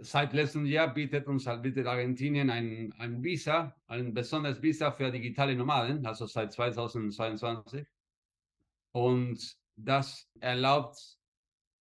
[0.00, 5.10] seit letztem Jahr bietet uns halt bietet Argentinien ein, ein Visa, ein besonderes Visa für
[5.10, 7.86] digitale Nomaden, also seit 2022.
[8.92, 11.18] Und das erlaubt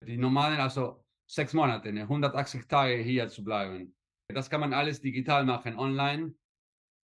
[0.01, 3.95] die Nomaden also sechs Monate, 180 ne, Tage hier zu bleiben.
[4.29, 6.35] Das kann man alles digital machen, online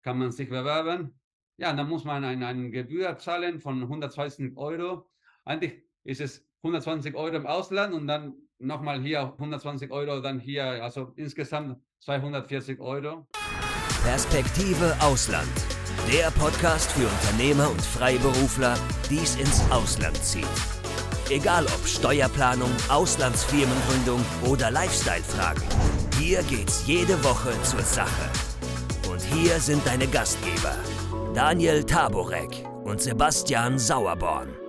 [0.02, 1.20] kann man sich bewerben.
[1.58, 5.10] Ja, dann muss man eine, eine Gebühr zahlen von 120 Euro.
[5.46, 10.84] Eigentlich ist es 120 Euro im Ausland und dann nochmal hier 120 Euro, dann hier,
[10.84, 13.28] also insgesamt 240 Euro.
[14.04, 15.50] Perspektive Ausland.
[16.12, 18.76] Der Podcast für Unternehmer und Freiberufler,
[19.10, 20.48] die es ins Ausland zieht.
[21.30, 25.64] Egal ob Steuerplanung, Auslandsfirmengründung oder Lifestyle-Fragen.
[26.20, 28.30] Hier geht's jede Woche zur Sache.
[29.10, 30.76] Und hier sind deine Gastgeber,
[31.34, 34.61] Daniel Taborek und Sebastian Sauerborn.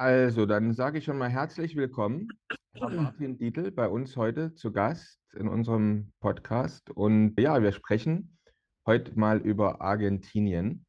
[0.00, 2.28] Also, dann sage ich schon mal herzlich willkommen,
[2.80, 6.88] Martin Dietl, bei uns heute zu Gast in unserem Podcast.
[6.90, 8.38] Und ja, wir sprechen
[8.86, 10.86] heute mal über Argentinien.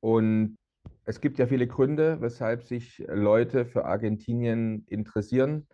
[0.00, 0.58] Und
[1.04, 5.66] es gibt ja viele Gründe, weshalb sich Leute für Argentinien interessieren.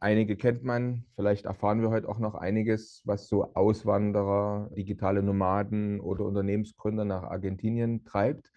[0.00, 6.00] Einige kennt man, vielleicht erfahren wir heute auch noch einiges, was so Auswanderer, digitale Nomaden
[6.00, 8.50] oder Unternehmensgründer nach Argentinien treibt.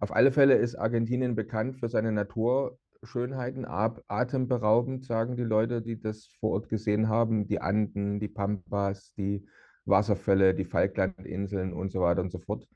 [0.00, 6.28] Auf alle Fälle ist Argentinien bekannt für seine Naturschönheiten, atemberaubend, sagen die Leute, die das
[6.38, 7.48] vor Ort gesehen haben.
[7.48, 9.44] Die Anden, die Pampas, die
[9.86, 12.68] Wasserfälle, die Falklandinseln und so weiter und so fort.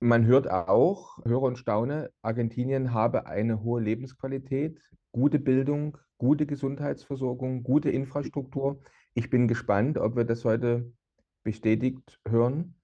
[0.00, 4.80] Man hört auch, höre und staune, Argentinien habe eine hohe Lebensqualität,
[5.12, 8.80] gute Bildung, gute Gesundheitsversorgung, gute Infrastruktur.
[9.14, 10.92] Ich bin gespannt, ob wir das heute
[11.44, 12.74] bestätigt hören.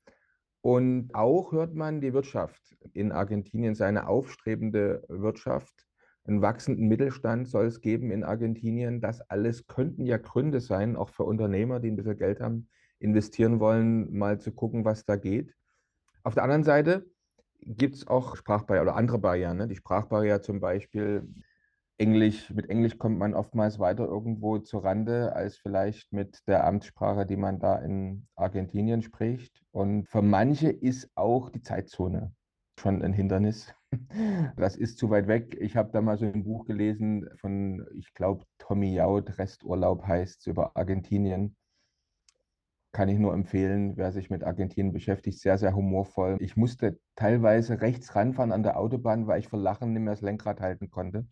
[0.63, 5.87] Und auch hört man die Wirtschaft in Argentinien, seine aufstrebende Wirtschaft.
[6.25, 9.01] Einen wachsenden Mittelstand soll es geben in Argentinien.
[9.01, 13.59] Das alles könnten ja Gründe sein, auch für Unternehmer, die ein bisschen Geld haben, investieren
[13.59, 15.55] wollen, mal zu gucken, was da geht.
[16.23, 17.07] Auf der anderen Seite
[17.63, 19.57] gibt es auch Sprachbarrieren oder andere Barrieren.
[19.57, 19.69] Ne?
[19.69, 21.27] Die Sprachbarriere zum Beispiel,
[22.01, 27.27] Englisch, mit Englisch kommt man oftmals weiter irgendwo zur Rande als vielleicht mit der Amtssprache,
[27.27, 29.63] die man da in Argentinien spricht.
[29.71, 32.33] Und für manche ist auch die Zeitzone
[32.79, 33.75] schon ein Hindernis.
[34.57, 35.57] Das ist zu weit weg.
[35.61, 40.41] Ich habe da mal so ein Buch gelesen von, ich glaube, Tommy Jaud, Resturlaub heißt
[40.41, 41.57] es, über Argentinien.
[42.93, 46.37] Kann ich nur empfehlen, wer sich mit Argentinien beschäftigt, sehr, sehr humorvoll.
[46.41, 50.23] Ich musste teilweise rechts ranfahren an der Autobahn, weil ich vor Lachen nicht mehr das
[50.23, 51.27] Lenkrad halten konnte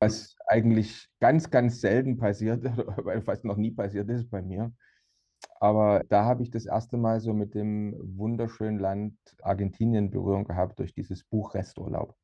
[0.00, 2.64] was eigentlich ganz, ganz selten passiert,
[3.04, 4.72] weil fast noch nie passiert ist bei mir.
[5.60, 10.78] Aber da habe ich das erste Mal so mit dem wunderschönen Land Argentinien Berührung gehabt
[10.78, 12.16] durch dieses Buch Resturlaub.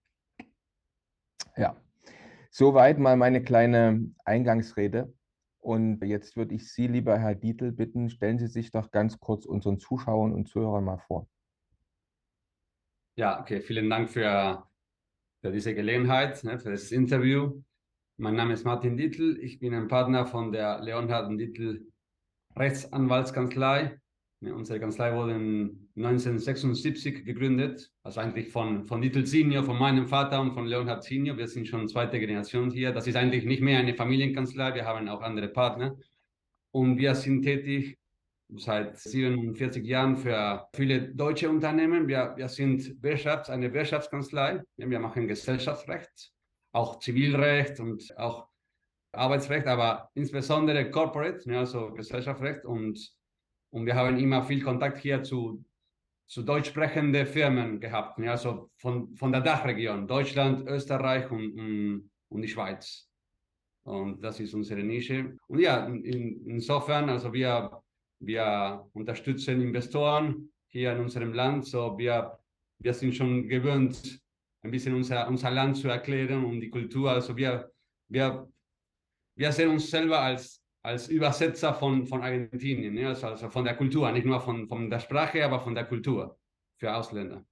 [1.56, 1.76] Ja,
[2.50, 5.12] soweit mal meine kleine Eingangsrede.
[5.58, 9.46] Und jetzt würde ich Sie, lieber Herr Dietl, bitten, stellen Sie sich doch ganz kurz
[9.46, 11.26] unseren Zuschauern und Zuhörern mal vor.
[13.16, 14.66] Ja, okay, vielen Dank für,
[15.46, 17.62] für diese Gelegenheit, ne, für das Interview.
[18.16, 19.38] Mein Name ist Martin Dietl.
[19.40, 21.86] Ich bin ein Partner von der Leonhard Dietl
[22.56, 24.00] Rechtsanwaltskanzlei.
[24.40, 30.52] Unsere Kanzlei wurde 1976 gegründet, also eigentlich von, von Dietl Senior, von meinem Vater und
[30.52, 31.36] von Leonhard Senior.
[31.36, 32.90] Wir sind schon zweite Generation hier.
[32.90, 35.96] Das ist eigentlich nicht mehr eine Familienkanzlei, wir haben auch andere Partner.
[36.72, 37.98] Und wir sind tätig
[38.54, 42.06] seit 47 Jahren für viele deutsche Unternehmen.
[42.06, 44.62] Wir, wir sind Wirtschafts-, eine Wirtschaftskanzlei.
[44.76, 46.32] Wir machen Gesellschaftsrecht
[46.76, 48.48] auch Zivilrecht und auch
[49.12, 52.66] Arbeitsrecht, aber insbesondere Corporate, also Gesellschaftsrecht.
[52.66, 53.12] Und,
[53.70, 55.64] und wir haben immer viel Kontakt hier zu,
[56.26, 62.42] zu deutsch sprechenden Firmen gehabt, also von, von der Dachregion, Deutschland, Österreich und, und, und
[62.42, 63.08] die Schweiz.
[63.84, 65.38] Und das ist unsere Nische.
[65.46, 67.82] Und ja, in, insofern, also wir,
[68.20, 71.66] wir unterstützen Investoren hier in unserem Land.
[71.66, 72.38] So wir,
[72.78, 74.20] wir sind schon gewöhnt,
[74.62, 77.10] ein bisschen unser, unser Land zu erklären und die Kultur.
[77.10, 77.70] Also wir,
[78.08, 78.48] wir,
[79.36, 83.08] wir sehen uns selber als, als Übersetzer von, von Argentinien, ne?
[83.08, 86.38] also, also von der Kultur, nicht nur von, von der Sprache, aber von der Kultur
[86.78, 87.44] für Ausländer.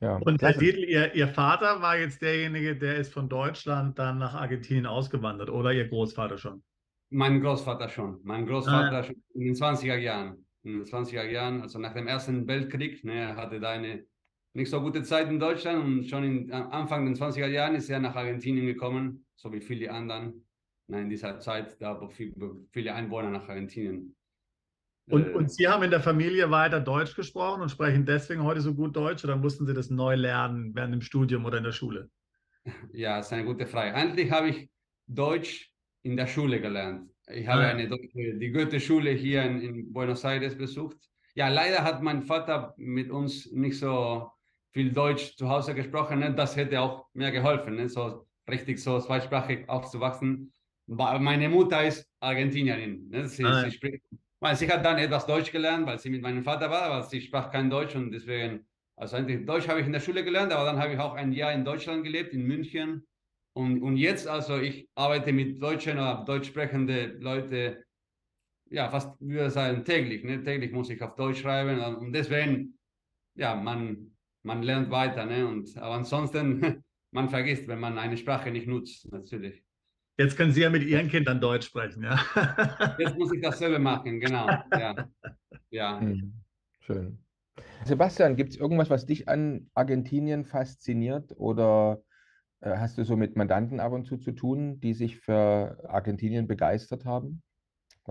[0.00, 4.18] Ja, und Herr Dietl, ihr, ihr Vater war jetzt derjenige, der ist von Deutschland dann
[4.18, 6.62] nach Argentinien ausgewandert oder Ihr Großvater schon?
[7.10, 8.20] Mein Großvater schon.
[8.22, 9.02] Mein Großvater ah.
[9.02, 10.44] schon in den 20er Jahren.
[10.62, 14.04] In den 20er Jahren, also nach dem Ersten Weltkrieg, ne, hatte da eine
[14.54, 18.00] nicht so gute Zeit in Deutschland und schon in, Anfang der 20er Jahren ist er
[18.00, 20.44] nach Argentinien gekommen, so wie viele anderen.
[20.88, 24.14] in dieser Zeit, da viele Einwohner nach Argentinien.
[25.10, 28.60] Und, äh, und Sie haben in der Familie weiter Deutsch gesprochen und sprechen deswegen heute
[28.60, 31.72] so gut Deutsch oder mussten Sie das neu lernen während dem Studium oder in der
[31.72, 32.10] Schule?
[32.92, 33.94] Ja, das ist eine gute Frage.
[33.94, 34.68] Eigentlich habe ich
[35.06, 35.72] Deutsch
[36.08, 37.10] in der Schule gelernt.
[37.30, 37.68] Ich habe ah.
[37.68, 40.96] eine, die Goethe-Schule hier in, in, Buenos Aires besucht.
[41.34, 44.30] Ja, leider hat mein Vater mit uns nicht so
[44.72, 46.20] viel Deutsch zu Hause gesprochen.
[46.20, 46.34] Ne?
[46.34, 47.88] Das hätte auch mir geholfen, ne?
[47.88, 50.52] so richtig so zweisprachig aufzuwachsen.
[50.86, 53.08] Meine Mutter ist Argentinierin.
[53.10, 53.28] Ne?
[53.28, 54.02] Sie, ah, sie, spricht,
[54.40, 57.20] weil sie hat dann etwas Deutsch gelernt, weil sie mit meinem Vater war, aber sie
[57.20, 58.66] sprach kein Deutsch und deswegen,
[58.96, 61.32] also eigentlich Deutsch habe ich in der Schule gelernt, aber dann habe ich auch ein
[61.32, 63.06] Jahr in Deutschland gelebt, in München.
[63.58, 67.78] Und, und jetzt, also ich arbeite mit deutschen oder deutsch sprechenden Leuten,
[68.70, 70.22] ja, fast würde sagen täglich.
[70.22, 70.44] Ne?
[70.44, 72.78] Täglich muss ich auf Deutsch schreiben und deswegen,
[73.34, 74.12] ja, man,
[74.44, 75.26] man lernt weiter.
[75.26, 75.44] Ne?
[75.44, 79.64] Und, aber ansonsten, man vergisst, wenn man eine Sprache nicht nutzt, natürlich.
[80.20, 82.16] Jetzt können Sie ja mit Ihren Kindern Deutsch sprechen, ja.
[83.00, 84.46] Jetzt muss ich dasselbe machen, genau.
[84.70, 85.08] Ja.
[85.70, 86.00] ja.
[86.00, 86.32] Hm,
[86.78, 87.18] schön.
[87.84, 92.07] Sebastian, gibt es irgendwas, was dich an Argentinien fasziniert oder äh,
[92.60, 97.04] hast du so mit Mandanten ab und zu zu tun, die sich für Argentinien begeistert
[97.04, 97.42] haben?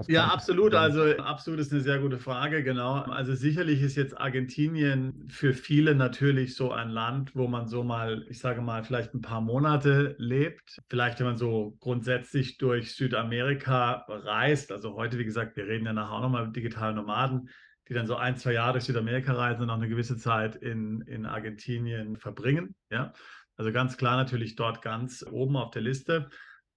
[0.07, 0.73] Ja, absolut.
[0.73, 2.93] Also absolut ist eine sehr gute Frage, genau.
[2.93, 8.25] Also sicherlich ist jetzt Argentinien für viele natürlich so ein Land, wo man so mal,
[8.29, 10.77] ich sage mal, vielleicht ein paar Monate lebt.
[10.87, 14.71] Vielleicht, wenn man so grundsätzlich durch Südamerika reist.
[14.71, 17.49] Also heute, wie gesagt, wir reden ja nachher auch nochmal über digitale Nomaden,
[17.89, 21.01] die dann so ein, zwei Jahre durch Südamerika reisen und auch eine gewisse Zeit in,
[21.01, 22.75] in Argentinien verbringen.
[22.89, 23.13] Ja,
[23.55, 26.29] also ganz klar natürlich dort ganz oben auf der Liste.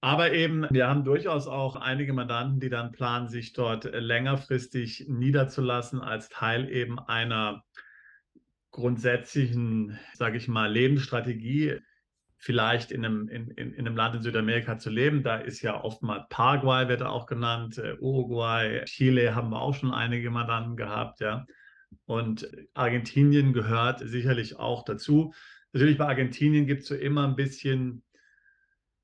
[0.03, 6.01] Aber eben, wir haben durchaus auch einige Mandanten, die dann planen, sich dort längerfristig niederzulassen
[6.01, 7.63] als Teil eben einer
[8.71, 11.79] grundsätzlichen, sage ich mal, Lebensstrategie,
[12.41, 15.21] vielleicht in einem, in, in, in, einem Land in Südamerika zu leben.
[15.21, 19.93] Da ist ja oftmals Paraguay, wird auch genannt, äh, Uruguay, Chile haben wir auch schon
[19.93, 21.45] einige Mandanten gehabt, ja.
[22.05, 25.33] Und Argentinien gehört sicherlich auch dazu.
[25.71, 28.01] Natürlich bei Argentinien gibt es so immer ein bisschen,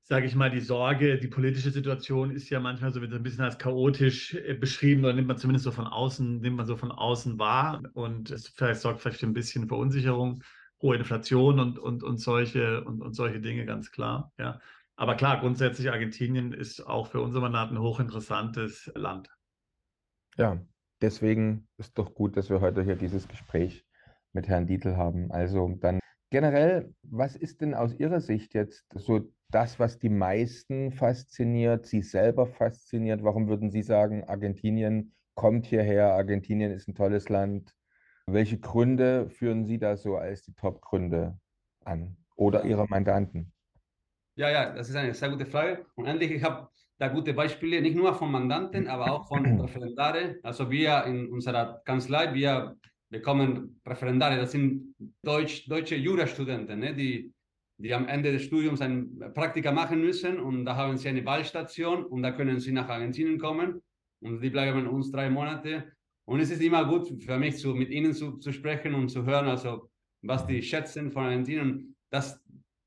[0.02, 3.58] sage ich mal, die Sorge, die politische Situation ist ja manchmal so ein bisschen als
[3.58, 7.38] chaotisch äh, beschrieben oder nimmt man zumindest so von außen, nimmt man so von außen
[7.38, 10.42] wahr und es vielleicht sorgt vielleicht für ein bisschen Verunsicherung,
[10.82, 14.32] hohe Inflation und, und, und solche und, und solche Dinge, ganz klar.
[14.38, 14.60] Ja.
[14.96, 19.30] Aber klar, grundsätzlich Argentinien ist auch für unsere Mandaten ein hochinteressantes Land.
[20.36, 20.60] Ja,
[21.00, 23.84] deswegen ist doch gut, dass wir heute hier dieses Gespräch
[24.32, 25.30] mit Herrn Dietl haben.
[25.30, 30.92] Also dann Generell, was ist denn aus Ihrer Sicht jetzt so das, was die meisten
[30.92, 33.22] fasziniert, Sie selber fasziniert?
[33.22, 37.74] Warum würden Sie sagen, Argentinien kommt hierher, Argentinien ist ein tolles Land?
[38.30, 41.38] Welche Gründe führen Sie da so als die Top-Gründe
[41.84, 43.52] an oder Ihre Mandanten?
[44.36, 45.86] Ja, ja, das ist eine sehr gute Frage.
[45.94, 50.38] Und endlich, ich habe da gute Beispiele, nicht nur von Mandanten, aber auch von Referendare.
[50.42, 52.76] Also wir in unserer Kanzlei, wir
[53.08, 57.32] bekommen Referendare, das sind Deutsch, deutsche Jurastudenten, ne, die,
[57.78, 62.04] die am Ende des Studiums ein Praktika machen müssen und da haben sie eine Wahlstation
[62.04, 63.80] und da können sie nach Argentinien kommen
[64.20, 65.92] und die bleiben uns drei Monate.
[66.28, 69.24] Und es ist immer gut für mich, zu, mit ihnen zu, zu sprechen und zu
[69.24, 69.88] hören, also
[70.20, 71.96] was die schätzen von Argentinien.
[72.10, 72.38] Das,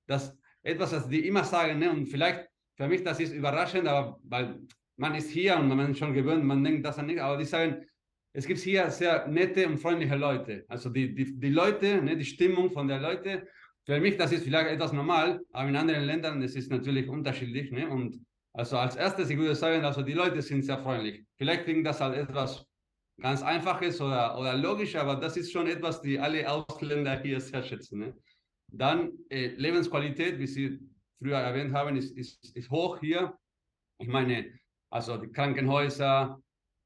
[0.05, 1.89] das etwas, was die immer sagen, ne?
[1.89, 2.47] und vielleicht
[2.77, 4.59] für mich das ist überraschend, aber weil
[4.95, 7.83] man ist hier und man ist schon gewöhnt, man denkt das nicht, aber die sagen,
[8.31, 10.63] es gibt hier sehr nette und freundliche Leute.
[10.67, 13.47] Also die, die, die Leute, ne, die Stimmung von der Leute,
[13.87, 17.71] für mich, das ist vielleicht etwas normal, aber in anderen Ländern ist es natürlich unterschiedlich.
[17.71, 17.89] Ne?
[17.89, 18.23] Und
[18.53, 21.25] also als erstes, ich würde sagen, also die Leute sind sehr freundlich.
[21.37, 22.70] Vielleicht klingt das als etwas
[23.19, 27.63] ganz Einfaches oder, oder logisch, aber das ist schon etwas, die alle Ausländer hier sehr
[27.63, 27.99] schätzen.
[27.99, 28.17] Ne?
[28.67, 30.79] Dann äh, Lebensqualität, wie Sie
[31.19, 33.37] früher erwähnt haben, ist, ist, ist hoch hier.
[33.99, 34.51] Ich meine,
[34.89, 36.41] also die Krankenhäuser,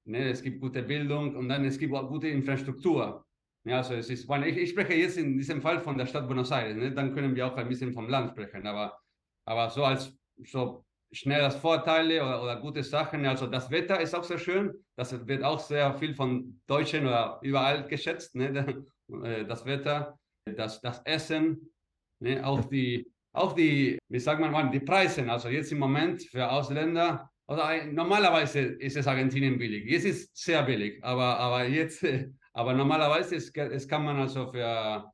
[0.08, 3.26] Ne, es gibt gute Bildung und dann es gibt auch gute Infrastruktur.
[3.64, 6.52] Ja, also es ist, ich, ich spreche jetzt in diesem Fall von der Stadt Buenos
[6.52, 6.92] Aires, ne?
[6.92, 9.00] dann können wir auch ein bisschen vom Land sprechen, aber,
[9.46, 14.14] aber so als so schnell als Vorteile oder, oder gute Sachen, also das Wetter ist
[14.14, 18.84] auch sehr schön, das wird auch sehr viel von Deutschen oder überall geschätzt, ne?
[19.24, 21.72] Äh, das Wetter, das, das Essen,
[22.20, 22.44] ne?
[22.44, 26.50] auch die, auch die, wie sagt man mal, die Preise, also jetzt im Moment für
[26.50, 29.86] Ausländer, also normalerweise ist es Argentinien billig.
[29.86, 32.04] Jetzt ist es sehr billig, aber, aber jetzt,
[32.54, 35.12] aber normalerweise ist, es kann man also für,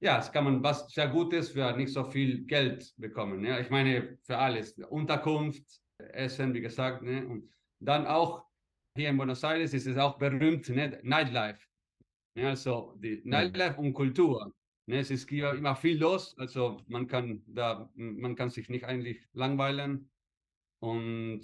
[0.00, 3.44] ja, es kann man was sehr Gutes für nicht so viel Geld bekommen.
[3.44, 5.64] Ja, ich meine für alles, Unterkunft,
[5.98, 7.26] Essen, wie gesagt, ne?
[7.26, 7.50] und
[7.80, 8.44] dann auch
[8.96, 10.98] hier in Buenos Aires ist es auch berühmt, ne?
[11.02, 11.60] Nightlife.
[12.34, 14.54] Ja, also die Nightlife und Kultur.
[14.86, 14.98] Ne?
[14.98, 19.26] Es ist hier immer viel los, also man kann da, man kann sich nicht eigentlich
[19.32, 20.10] langweilen.
[20.80, 21.42] Und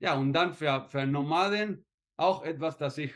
[0.00, 1.84] ja, und dann für, für Nomaden
[2.16, 3.12] auch etwas, das ich,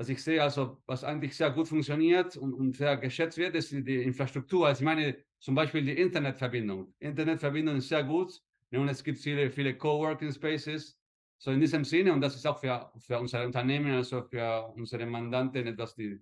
[0.00, 3.70] das ich sehe, also was eigentlich sehr gut funktioniert und, und sehr geschätzt wird, ist
[3.70, 4.66] die Infrastruktur.
[4.66, 6.94] Also ich meine zum Beispiel die Internetverbindung.
[7.00, 8.40] Internetverbindung ist sehr gut.
[8.72, 10.98] Und es gibt viele, viele Coworking Spaces.
[11.36, 15.04] So in diesem Sinne, und das ist auch für, für unser Unternehmen, also für unsere
[15.04, 16.18] Mandanten etwas, die,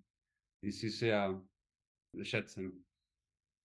[0.60, 1.40] die sie sehr
[2.22, 2.84] schätzen.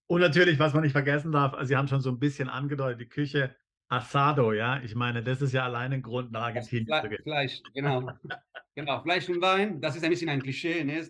[0.05, 3.01] Und natürlich, was man nicht vergessen darf, also Sie haben schon so ein bisschen angedeutet,
[3.01, 3.55] die Küche
[3.89, 4.79] Asado, ja.
[4.83, 7.23] Ich meine, das ist ja allein ein Grund, nach Argentinien zu gehen.
[7.23, 8.11] Fleisch, genau.
[8.75, 11.07] genau, Fleisch und Wein, das ist ein bisschen ein Klischee, ne?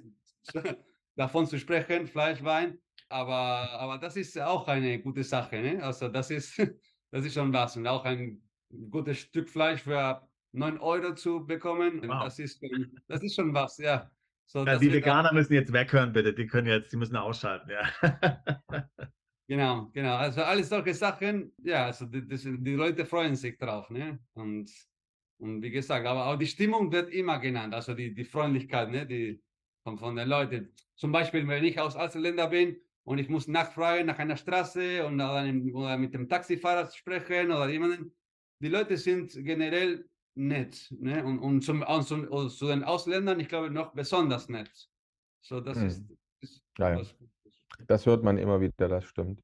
[1.15, 2.77] davon zu sprechen, Fleisch, Wein.
[3.10, 5.62] Aber, aber das ist auch eine gute Sache.
[5.62, 5.84] Ne?
[5.84, 6.58] Also das ist,
[7.12, 7.77] das ist schon was.
[7.77, 8.41] Und auch ein
[8.89, 12.24] gutes Stück Fleisch für 9 Euro zu bekommen, Wow.
[12.24, 14.10] das, ist, schon- das ist schon was, ja.
[14.46, 16.34] So, Ja, die wird auch- Veganer müssen jetzt weghören, bitte.
[16.34, 17.89] Die können jetzt, die müssen ausschalten, ja.
[19.48, 20.15] Genau, genau.
[20.15, 24.20] Also alles solche Sachen, ja, also die, die Leute freuen sich drauf, ne?
[24.34, 24.72] Und,
[25.43, 29.05] und wie gesagt, aber auch die Stimmung wird immer genannt, also die, die Freundlichkeit, ne?
[29.05, 29.43] Die
[29.83, 30.73] von, von den Leuten.
[30.95, 35.15] Zum Beispiel, wenn ich aus Ausländer bin und ich muss nachfragen nach einer Straße und
[35.15, 38.13] oder, einem, oder mit dem Taxifahrer sprechen oder jemanden,
[38.59, 41.23] die Leute sind generell nett, ne?
[41.25, 44.89] Und, und zum, und zum, und zu den Ausländern, ich glaube, noch besonders nett.
[45.41, 45.88] So, das Hm.
[45.88, 46.03] ist,
[46.41, 47.01] ist Ja, ja.
[47.88, 49.41] Das hört man immer wieder, das stimmt.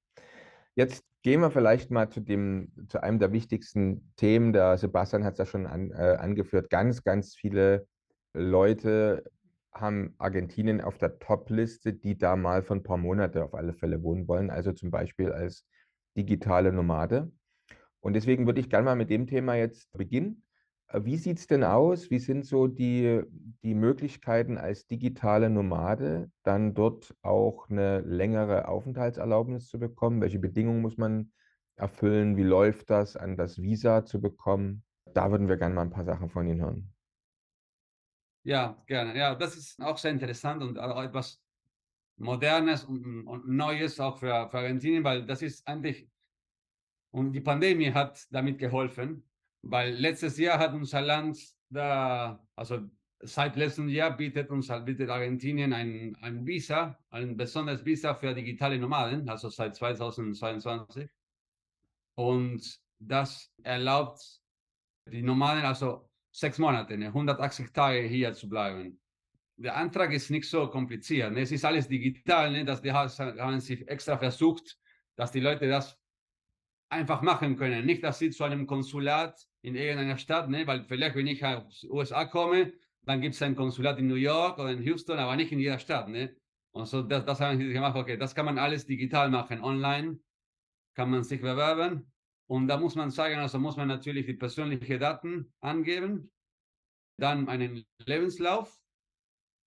[0.75, 4.53] Jetzt gehen wir vielleicht mal zu dem, zu einem der wichtigsten Themen.
[4.53, 6.69] Der Sebastian hat es ja schon an, äh, angeführt.
[6.69, 7.87] Ganz, ganz viele
[8.33, 9.23] Leute
[9.73, 14.01] haben Argentinien auf der Top-Liste, die da mal für ein paar Monate auf alle Fälle
[14.01, 14.49] wohnen wollen.
[14.49, 15.65] Also zum Beispiel als
[16.17, 17.31] digitale Nomade.
[18.01, 20.43] Und deswegen würde ich gerne mal mit dem Thema jetzt beginnen.
[20.91, 22.09] Wie sieht es denn aus?
[22.09, 23.21] Wie sind so die,
[23.63, 30.19] die Möglichkeiten als digitale Nomade, dann dort auch eine längere Aufenthaltserlaubnis zu bekommen?
[30.19, 31.31] Welche Bedingungen muss man
[31.75, 32.37] erfüllen?
[32.37, 34.83] Wie läuft das, an das Visa zu bekommen?
[35.13, 36.91] Da würden wir gerne mal ein paar Sachen von Ihnen hören.
[38.43, 39.15] Ja, gerne.
[39.15, 41.39] Ja, das ist auch sehr interessant und auch etwas
[42.17, 46.09] Modernes und, und Neues auch für, für Argentinien, weil das ist eigentlich,
[47.11, 49.28] und die Pandemie hat damit geholfen,
[49.61, 51.37] weil letztes Jahr hat unser Land
[51.69, 52.89] da, also
[53.21, 58.79] seit letztem Jahr bietet uns bietet Argentinien ein, ein Visa, ein besonderes Visa für digitale
[58.79, 61.09] Nomaden, also seit 2022.
[62.15, 64.21] Und das erlaubt
[65.05, 68.99] die Nomaden also sechs Monate, ne, 180 Tage hier zu bleiben.
[69.57, 71.33] Der Antrag ist nicht so kompliziert.
[71.33, 71.41] Ne?
[71.41, 72.51] Es ist alles digital.
[72.51, 72.63] Ne?
[72.63, 74.77] Das, die ha- haben sie extra versucht,
[75.15, 75.99] dass die Leute das
[76.87, 77.85] einfach machen können.
[77.85, 80.65] Nicht, dass sie zu einem Konsulat in irgendeiner Stadt, ne?
[80.65, 82.73] weil vielleicht, wenn ich aus USA komme,
[83.03, 85.79] dann gibt es ein Konsulat in New York oder in Houston, aber nicht in jeder
[85.79, 86.07] Stadt.
[86.09, 86.35] Ne?
[86.71, 87.95] Und so, das, das haben sie gemacht.
[87.95, 89.63] Okay, das kann man alles digital machen.
[89.63, 90.19] Online
[90.95, 92.11] kann man sich bewerben.
[92.47, 96.31] Und da muss man sagen, also muss man natürlich die persönlichen Daten angeben,
[97.17, 98.79] dann einen Lebenslauf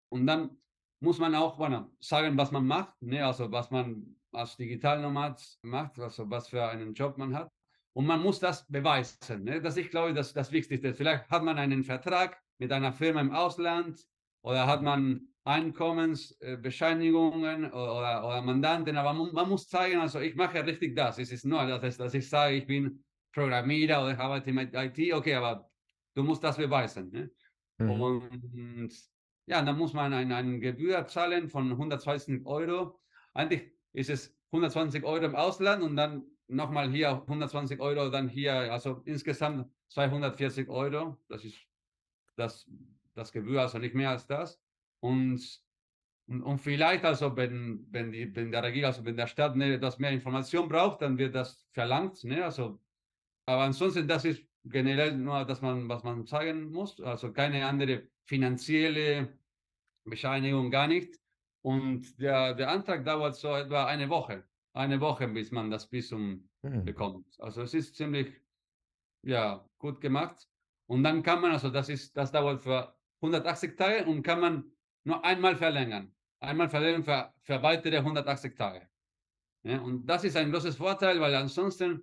[0.08, 0.56] und dann
[1.00, 3.25] muss man auch bueno, sagen, was man macht, ne?
[3.25, 7.52] also was man als Digitalnomad macht, also was für einen Job man hat.
[7.94, 9.44] Und man muss das beweisen.
[9.44, 9.61] Ne?
[9.61, 10.94] Das ich glaube, das das Wichtigste.
[10.94, 14.00] Vielleicht hat man einen Vertrag mit einer Firma im Ausland
[14.42, 20.64] oder hat man Einkommensbescheinigungen oder, oder Mandanten, aber man, man muss zeigen, also ich mache
[20.64, 21.18] richtig das.
[21.18, 25.12] Es ist nur, dass, dass ich sage, ich bin Programmierer oder ich arbeite mit IT,
[25.12, 25.68] okay, aber
[26.14, 27.11] du musst das beweisen.
[27.11, 27.30] Ne?
[27.78, 28.00] Mhm.
[28.00, 28.92] Und
[29.46, 33.00] ja, dann muss man eine, eine Gebühr zahlen von 120 Euro.
[33.34, 38.54] Eigentlich ist es 120 Euro im Ausland und dann nochmal hier 120 Euro, dann hier,
[38.72, 41.18] also insgesamt 240 Euro.
[41.28, 41.58] Das ist
[42.37, 42.68] das,
[43.14, 44.61] das Gebühr, also nicht mehr als das.
[45.00, 45.62] Und,
[46.26, 49.75] und, und vielleicht, also wenn, wenn, die, wenn der Regierung, also wenn der Staat ne,
[49.75, 52.22] etwas mehr Information braucht, dann wird das verlangt.
[52.25, 52.44] Ne?
[52.44, 52.80] Also,
[53.46, 58.08] aber ansonsten, das ist generell nur, dass man, was man sagen muss, also keine andere
[58.25, 59.38] finanzielle
[60.04, 61.18] Bescheinigung, gar nicht.
[61.62, 66.48] Und der, der Antrag dauert so etwa eine Woche, eine Woche, bis man das Visum
[66.62, 66.84] Mhm.
[66.84, 67.26] bekommt.
[67.40, 68.40] Also es ist ziemlich,
[69.22, 70.48] ja, gut gemacht.
[70.86, 74.72] Und dann kann man, also das ist, das dauert für 180 Tage und kann man
[75.04, 76.14] nur einmal verlängern.
[76.40, 78.88] Einmal verlängern für, für weitere 180 Tage.
[79.64, 82.02] Ja, und das ist ein großes Vorteil, weil ansonsten,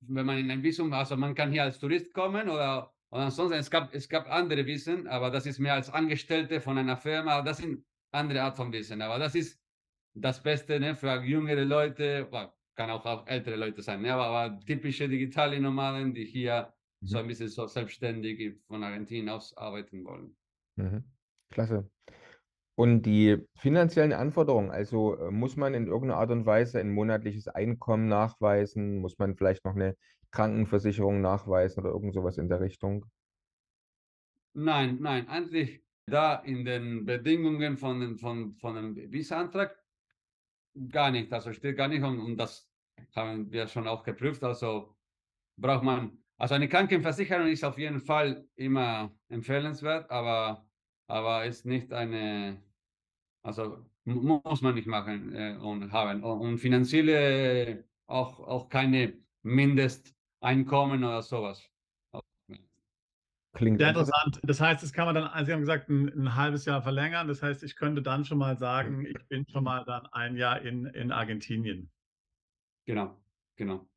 [0.00, 3.58] wenn man in ein Visum, also man kann hier als Tourist kommen oder, oder ansonsten,
[3.58, 7.42] es gab, es gab andere Visen, aber das ist mehr als Angestellte von einer Firma,
[7.42, 9.57] das sind andere Art von Visen, aber das ist
[10.20, 12.28] das Beste ne, für jüngere Leute,
[12.74, 17.18] kann auch, auch ältere Leute sein, ne, aber, aber typische digitale Nomaden, die hier so
[17.18, 17.18] Mhm.
[17.18, 20.36] ein bisschen so selbstständig von Argentinien aus arbeiten wollen.
[20.76, 21.04] Mhm.
[21.50, 21.90] Klasse.
[22.76, 27.48] Und die finanziellen Anforderungen, also äh, muss man in irgendeiner Art und Weise ein monatliches
[27.48, 28.98] Einkommen nachweisen?
[29.00, 29.96] Muss man vielleicht noch eine
[30.32, 33.06] Krankenversicherung nachweisen oder irgend sowas in der Richtung?
[34.54, 39.78] Nein, nein, eigentlich da in den Bedingungen von, von, von dem Visa-Antrag
[40.90, 41.32] gar nicht.
[41.32, 42.70] Also steht gar nicht und, und das
[43.14, 44.42] haben wir schon auch geprüft.
[44.44, 44.96] Also
[45.56, 50.66] braucht man Also eine Krankenversicherung ist auf jeden Fall immer empfehlenswert, aber,
[51.08, 52.62] aber ist nicht eine,
[53.42, 56.22] also muss man nicht machen äh, und haben.
[56.22, 61.68] Und finanzielle auch, auch keine Mindesteinkommen oder sowas.
[63.54, 64.40] Klingt Sehr interessant.
[64.42, 67.28] Das heißt, das kann man dann, also Sie haben gesagt, ein, ein, halbes Jahr verlängern.
[67.28, 70.60] Das heißt, ich könnte dann schon mal sagen, ich bin schon mal dann ein Jahr
[70.60, 71.90] in, in Argentinien.
[72.84, 73.16] Genau,
[73.56, 73.88] genau.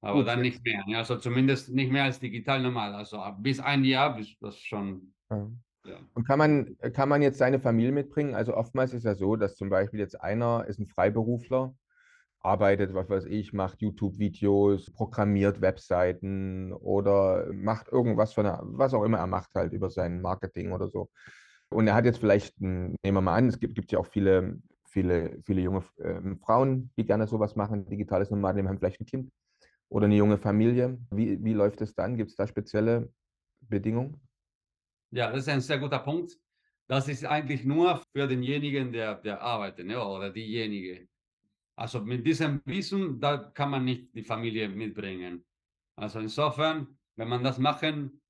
[0.00, 0.84] Aber Gut, dann nicht mehr.
[0.86, 2.94] Ja, also zumindest nicht mehr als digital normal.
[2.94, 5.12] Also bis ein Jahr ist das schon.
[5.30, 5.50] Ja.
[5.84, 5.98] Ja.
[6.14, 8.34] Und kann man, kann man jetzt seine Familie mitbringen?
[8.34, 11.74] Also oftmals ist ja so, dass zum Beispiel jetzt einer ist ein Freiberufler,
[12.48, 19.18] arbeitet, was weiß ich, macht YouTube-Videos, programmiert Webseiten oder macht irgendwas von, was auch immer
[19.18, 21.10] er macht halt über sein Marketing oder so.
[21.70, 24.58] Und er hat jetzt vielleicht, nehmen wir mal an, es gibt, gibt ja auch viele,
[24.86, 29.30] viele, viele junge äh, Frauen, die gerne sowas machen, digitales Nomaden, haben vielleicht ein Kind
[29.90, 30.98] oder eine junge Familie.
[31.10, 32.16] Wie, wie läuft es dann?
[32.16, 33.12] Gibt es da spezielle
[33.60, 34.20] Bedingungen?
[35.10, 36.32] Ja, das ist ein sehr guter Punkt.
[36.86, 41.06] Das ist eigentlich nur für denjenigen, der, der arbeitet ne, oder diejenige.
[41.78, 45.44] Also mit diesem Visum, da kann man nicht die Familie mitbringen.
[45.96, 48.20] Also insofern, wenn man das machen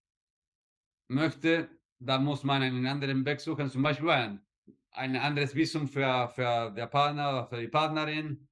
[1.08, 4.46] möchte, da muss man einen anderen Weg suchen, zum Beispiel ein,
[4.90, 8.46] ein anderes Visum für, für der Partner oder für die Partnerin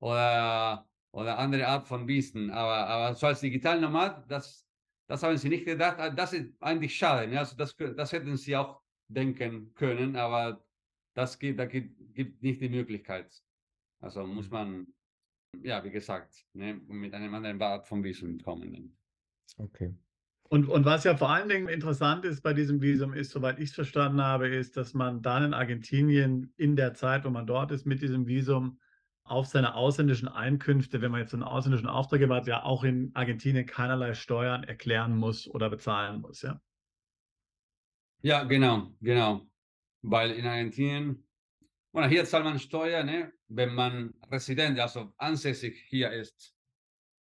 [0.00, 2.50] oder oder andere Art von Biesen.
[2.50, 4.66] Aber, aber so als Digitalnomad, das,
[5.06, 5.98] das haben sie nicht gedacht.
[5.98, 7.28] Ah, das ist eigentlich schade.
[7.28, 7.38] Ne?
[7.38, 10.64] Also das, das hätten sie auch denken können, aber
[11.14, 13.32] das gibt, da gibt, gibt nicht die Möglichkeit.
[14.04, 14.52] Also muss mhm.
[14.52, 14.86] man,
[15.62, 18.96] ja, wie gesagt, ne, mit einem anderen Art von Visum kommen.
[19.56, 19.94] Okay.
[20.50, 23.70] Und, und was ja vor allen Dingen interessant ist bei diesem Visum, ist, soweit ich
[23.70, 27.72] es verstanden habe, ist, dass man dann in Argentinien in der Zeit, wo man dort
[27.72, 28.78] ist, mit diesem Visum
[29.24, 33.64] auf seine ausländischen Einkünfte, wenn man jetzt einen ausländischen Auftraggeber hat, ja auch in Argentinien
[33.64, 36.60] keinerlei Steuern erklären muss oder bezahlen muss, ja?
[38.20, 39.46] Ja, genau, genau.
[40.02, 41.26] Weil in Argentinien,
[41.94, 46.52] bueno, hier zahlt man Steuern, ne, wenn man Resident, also ansässig hier ist.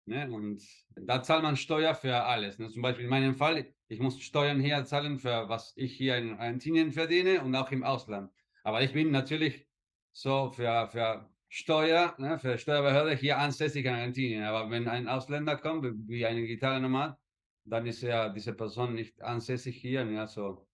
[0.05, 0.63] Ne, und
[0.95, 2.57] da zahlt man Steuer für alles.
[2.57, 2.69] Ne?
[2.69, 6.33] Zum Beispiel in meinem Fall, ich muss Steuern hier zahlen für was ich hier in
[6.39, 8.31] Argentinien verdiene und auch im Ausland.
[8.63, 9.67] Aber ich bin natürlich
[10.11, 14.43] so für, für Steuer, ne, für Steuerbehörde hier ansässig in Argentinien.
[14.43, 17.15] Aber wenn ein Ausländer kommt, wie ein digitaler Nomad,
[17.63, 20.03] dann ist ja diese Person nicht ansässig hier.
[20.03, 20.67] Ne, also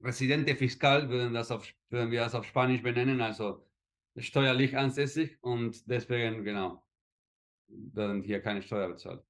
[0.00, 3.66] Residente Fiskal würden, das auf, würden wir das auf Spanisch benennen, also
[4.16, 6.84] steuerlich ansässig und deswegen, genau,
[7.68, 9.22] werden hier keine Steuer bezahlt.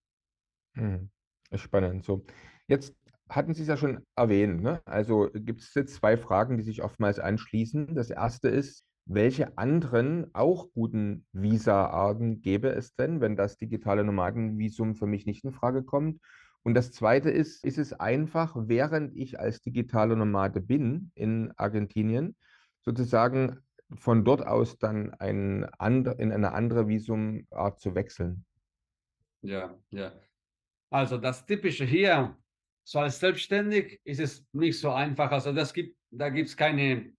[0.75, 1.11] Hm.
[1.55, 2.05] Spannend.
[2.05, 2.25] So,
[2.67, 2.95] jetzt
[3.29, 4.63] hatten Sie es ja schon erwähnt.
[4.63, 4.83] Ne?
[4.85, 7.95] Also gibt es jetzt zwei Fragen, die sich oftmals anschließen.
[7.95, 14.97] Das erste ist, welche anderen auch guten Visa-Arten gäbe es denn, wenn das digitale Nomadenvisum
[14.97, 16.21] für mich nicht in Frage kommt?
[16.65, 22.37] Und das Zweite ist, ist es einfach, während ich als digitale Nomade bin in Argentinien,
[22.83, 23.61] sozusagen
[23.95, 28.45] von dort aus dann ein in eine andere Visumart zu wechseln?
[29.43, 30.13] Ja, ja.
[30.91, 32.37] Also das Typische hier,
[32.85, 35.31] so als selbstständig ist es nicht so einfach.
[35.31, 37.13] Also das gibt, da gibt es keine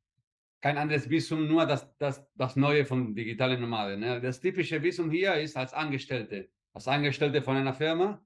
[0.61, 3.99] kein anderes Visum, nur das, das, das Neue von digitalen Nomaden.
[3.99, 4.21] Ne?
[4.21, 8.21] Das typische Visum hier ist als Angestellte, als Angestellte von einer Firma.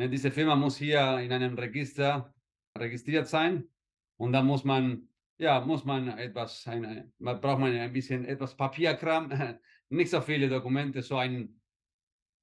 [0.00, 0.08] Ne?
[0.08, 2.34] Diese Firma muss hier in einem Register
[2.76, 3.68] registriert sein
[4.16, 5.08] und da muss man,
[5.38, 9.30] ja, muss man etwas, eine, man braucht man ein bisschen etwas Papierkram,
[9.90, 11.60] nicht so viele Dokumente, so ein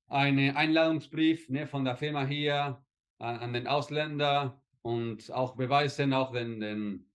[0.09, 2.81] eine Einladungsbrief ne, von der Firma hier
[3.19, 7.11] an, an den Ausländer und auch Beweisen, auch den, den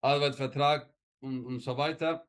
[0.00, 2.28] Arbeitsvertrag und, und so weiter.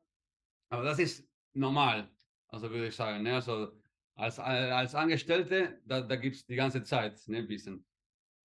[0.70, 2.10] Aber das ist normal,
[2.48, 3.22] also würde ich sagen.
[3.22, 3.34] Ne?
[3.34, 3.72] Also
[4.14, 7.84] als, als Angestellte, da, da gibt es die ganze Zeit ne, Wissen.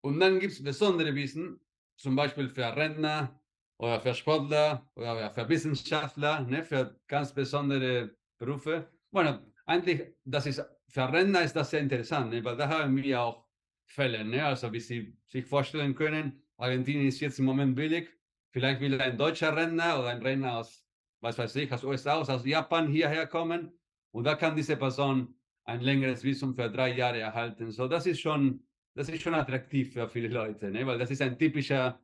[0.02, 1.60] Und dann gibt es besondere Wissen,
[1.98, 3.40] zum Beispiel für Rentner
[3.78, 8.92] oder für Sportler oder für Wissenschaftler, ne, für ganz besondere Berufe.
[9.12, 13.22] Bueno, eigentlich, das ist, für Rentner ist das sehr interessant, ne, weil da haben wir
[13.22, 13.46] auch
[13.86, 14.24] Fälle.
[14.24, 18.10] Ne, also wie Sie sich vorstellen können, Argentinien ist jetzt im Moment billig
[18.56, 20.82] Vielleicht will ein deutscher Rentner oder ein Rentner aus,
[21.20, 23.78] was weiß ich, aus USA, aus Japan hierher kommen
[24.12, 27.72] und da kann diese Person ein längeres Visum für drei Jahre erhalten.
[27.72, 30.86] So, das ist schon, das ist schon attraktiv für viele Leute, ne?
[30.86, 32.00] weil das ist ein typischer,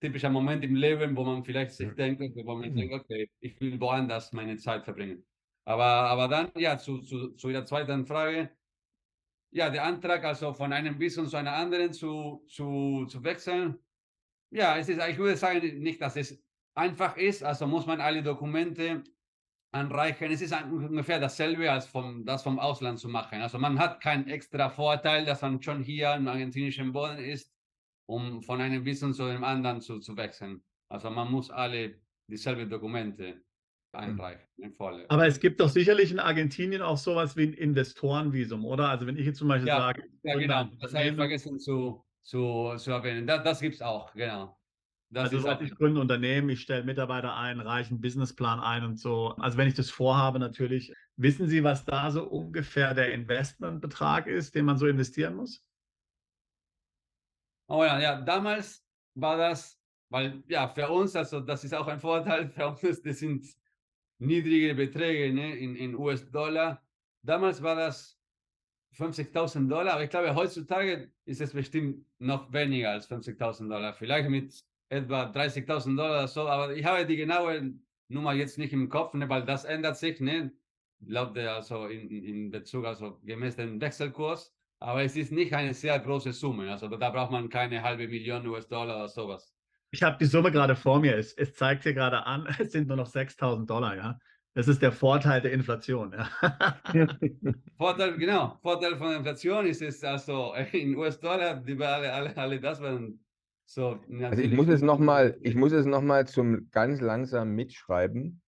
[0.00, 3.80] typischer Moment im Leben, wo man vielleicht sich denkt, wo man denkt, okay, ich will
[3.80, 5.24] woanders meine Zeit verbringen.
[5.64, 8.50] Aber, aber dann, ja, zu, zu, zu Ihrer zweiten Frage.
[9.52, 13.78] Ja, der Antrag also von einem Visum zu einer anderen zu, zu, zu wechseln,
[14.50, 16.42] ja, es ist, ich würde sagen, nicht, dass es
[16.74, 17.42] einfach ist.
[17.42, 19.04] Also muss man alle Dokumente
[19.72, 20.30] anreichen.
[20.30, 23.40] Es ist ungefähr dasselbe als vom, das vom Ausland zu machen.
[23.40, 27.52] Also man hat keinen extra Vorteil, dass man schon hier im argentinischen Boden ist,
[28.06, 30.62] um von einem Visum zu einem anderen zu, zu wechseln.
[30.88, 31.94] Also man muss alle
[32.26, 33.42] dieselben Dokumente
[33.92, 34.46] einreichen.
[34.58, 35.06] In volle.
[35.08, 38.88] Aber es gibt doch sicherlich in Argentinien auch sowas wie ein Investorenvisum, oder?
[38.88, 40.04] Also wenn ich jetzt zum Beispiel ja, sage...
[40.22, 40.64] Ja, genau.
[40.80, 43.26] Das habe ich vergessen zu, zu, zu erwähnen.
[43.26, 44.59] Das, das gibt es auch, genau.
[45.12, 48.84] Das also ist ich gründe ein Unternehmen, ich stelle Mitarbeiter ein, reiche einen Businessplan ein
[48.84, 49.34] und so.
[49.38, 50.94] Also wenn ich das vorhabe, natürlich.
[51.16, 55.64] Wissen Sie, was da so ungefähr der Investmentbetrag ist, den man so investieren muss?
[57.66, 62.00] Oh ja, ja, damals war das, weil ja, für uns, also das ist auch ein
[62.00, 63.44] Vorteil für uns, das sind
[64.18, 66.84] niedrige Beträge ne, in, in US-Dollar.
[67.22, 68.16] Damals war das
[68.96, 73.94] 50.000 Dollar, aber ich glaube, heutzutage ist es bestimmt noch weniger als 50.000 Dollar.
[73.94, 77.72] Vielleicht mit etwa 30.000 Dollar so, aber ich habe die genaue
[78.08, 80.52] Nummer jetzt nicht im Kopf, ne, weil das ändert sich, ne,
[81.06, 85.74] laut der, also in, in Bezug, also gemäß dem Wechselkurs, aber es ist nicht eine
[85.74, 89.54] sehr große Summe, also da braucht man keine halbe Million US-Dollar oder sowas.
[89.92, 92.88] Ich habe die Summe gerade vor mir, es, es zeigt hier gerade an, es sind
[92.88, 94.18] nur noch 6.000 Dollar, ja.
[94.54, 96.12] Das ist der Vorteil der Inflation.
[96.12, 96.28] Ja.
[97.78, 98.58] Vorteil, genau.
[98.60, 103.24] Vorteil von Inflation ist es also in US-Dollar, die alle, alle, alle das werden
[103.72, 108.42] so, also ich muss es nochmal, ich muss es nochmal zum ganz langsam mitschreiben.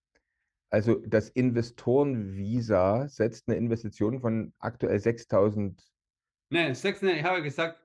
[0.69, 5.79] Also das Investorenvisa setzt eine Investition von aktuell 6.000.
[6.49, 7.79] Nein, 6, nee, ich habe gesagt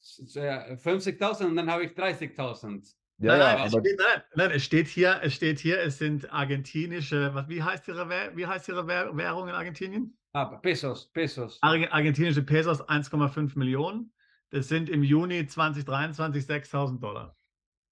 [0.00, 2.94] 50.000 und dann habe ich 30.000.
[3.18, 5.98] Ja, nein, ja, nein, es steht, nein, nein, es steht hier, es steht hier, es
[5.98, 10.16] sind argentinische, was, wie heißt ihre, wie heißt ihre Währung in Argentinien?
[10.34, 11.58] Ah, Pesos, Pesos.
[11.62, 14.12] Argentinische Pesos 1,5 Millionen.
[14.50, 17.36] Das sind im Juni 2023 6.000 Dollar.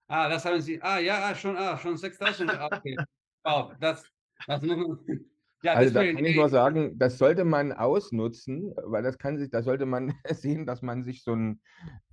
[0.09, 0.81] Ah, das haben Sie.
[0.83, 2.51] Ah, ja, ah, schon, ah, schon 6.000.
[2.51, 2.97] Ah, okay.
[3.43, 4.07] wow, das,
[4.47, 4.63] das
[5.63, 9.51] ja, also da kann ich nur sagen, das sollte man ausnutzen, weil das kann sich,
[9.51, 11.61] da sollte man sehen, dass man sich so ein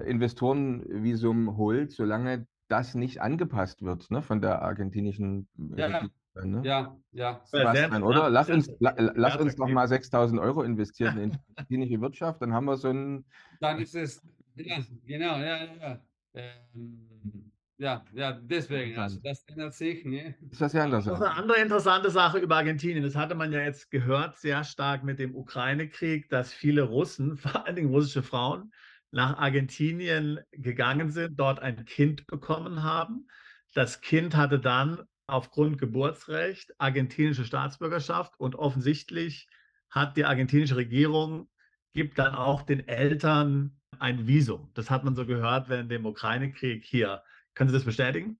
[0.03, 6.11] Investorenvisum holt, solange das nicht angepasst wird ne, von der argentinischen ja, Regierung.
[6.33, 6.61] Ne?
[6.63, 7.41] Ja, ja.
[7.45, 8.29] Sebastian, oder?
[8.29, 12.53] Lass uns, la, lass uns noch mal 6000 Euro investieren in die argentinische Wirtschaft, dann
[12.53, 13.25] haben wir so ein.
[13.59, 14.21] Dann ist es,
[14.55, 15.99] ja, genau, ja, ja.
[16.33, 20.05] Ähm, ja, ja, deswegen, also das ändert sich.
[20.05, 20.35] Ne?
[20.51, 21.05] Ist das ja anders?
[21.05, 23.03] Das ist eine andere interessante Sache über Argentinien.
[23.03, 27.65] Das hatte man ja jetzt gehört, sehr stark mit dem Ukraine-Krieg, dass viele Russen, vor
[27.65, 28.71] allen Dingen russische Frauen,
[29.09, 33.27] nach Argentinien gegangen sind, dort ein Kind bekommen haben.
[33.73, 39.47] Das Kind hatte dann aufgrund Geburtsrecht argentinische Staatsbürgerschaft und offensichtlich
[39.89, 41.49] hat die argentinische Regierung,
[41.93, 44.71] gibt dann auch den Eltern ein Visum.
[44.73, 47.23] Das hat man so gehört während dem Ukraine-Krieg hier.
[47.53, 48.39] Können Sie das bestätigen?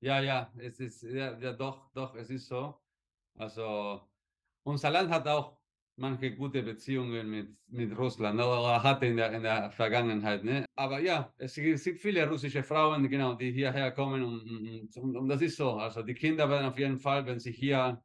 [0.00, 2.78] Ja, ja, es ist, ja, ja, doch, doch, es ist so.
[3.36, 4.00] Also,
[4.62, 5.63] unser Land hat auch
[5.96, 10.44] manche gute Beziehungen mit, mit Russland oder hatte in der, in der Vergangenheit.
[10.44, 10.64] Ne?
[10.74, 15.42] Aber ja, es gibt viele russische Frauen, genau, die hierher kommen und, und, und, das
[15.42, 15.72] ist so.
[15.74, 18.02] Also die Kinder werden auf jeden Fall, wenn sie hier,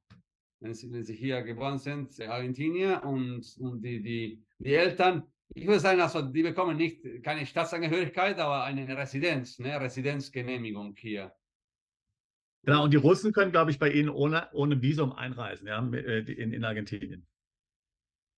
[0.59, 5.23] wenn sie, wenn sie hier geboren sind, Argentinier und, und die, die, die Eltern,
[5.55, 9.81] ich würde sagen, also die bekommen nicht keine Staatsangehörigkeit, aber eine Residenz, ne?
[9.81, 11.33] Residenzgenehmigung hier.
[12.63, 16.19] Genau, und die Russen können, glaube ich, bei Ihnen ohne, ohne Visum einreisen, ja, äh,
[16.31, 17.25] in, in Argentinien.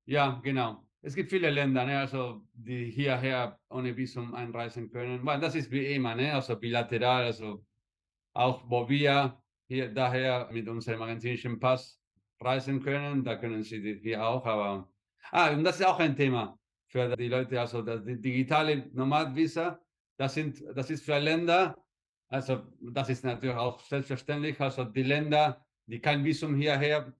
[0.05, 0.87] Ja, genau.
[1.01, 5.25] Es gibt viele Länder, ne, also die hierher ohne Visum einreisen können.
[5.25, 7.65] Well, das ist wie immer, ne, also bilateral, also
[8.33, 12.01] auch wo wir hier daher mit unserem argentinischen Pass
[12.39, 14.91] reisen können, da können sie hier auch, aber
[15.31, 19.79] ah, und das ist auch ein Thema für die Leute, also das die digitale Nomad-Visa,
[20.17, 21.75] das sind, das ist für Länder,
[22.27, 27.13] also das ist natürlich auch selbstverständlich, also die Länder, die kein Visum hierher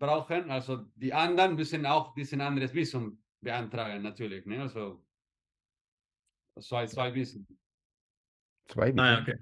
[0.00, 0.50] brauchen.
[0.50, 4.44] Also die anderen müssen auch diesen anderes Visum beantragen, natürlich.
[4.46, 4.60] Ne?
[4.62, 5.06] Also
[6.60, 7.46] zwei, zwei Visum.
[8.66, 8.98] Zwei Visum.
[8.98, 9.38] Ah, okay.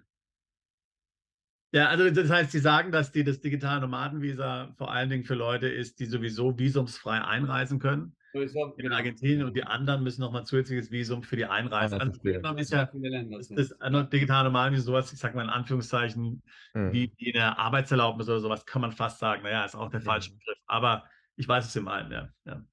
[1.70, 5.34] Ja, also das heißt, Sie sagen, dass die, das digitale Nomadenvisa vor allen Dingen für
[5.34, 10.90] Leute ist, die sowieso visumsfrei einreisen können in Argentinien und die anderen müssen nochmal zusätzliches
[10.90, 11.96] Visum für die Einreise.
[11.96, 16.42] Ja, also, ist ja das, das digitale Nomadenvisum sowas, ich sage mal in Anführungszeichen,
[16.74, 16.92] mhm.
[16.92, 19.42] wie, wie eine Arbeitserlaubnis oder sowas, kann man fast sagen.
[19.42, 20.58] Naja, ist auch der falsche Begriff.
[20.66, 21.04] Aber
[21.36, 22.28] ich weiß, was Sie meinen, ja.
[22.44, 22.64] ja.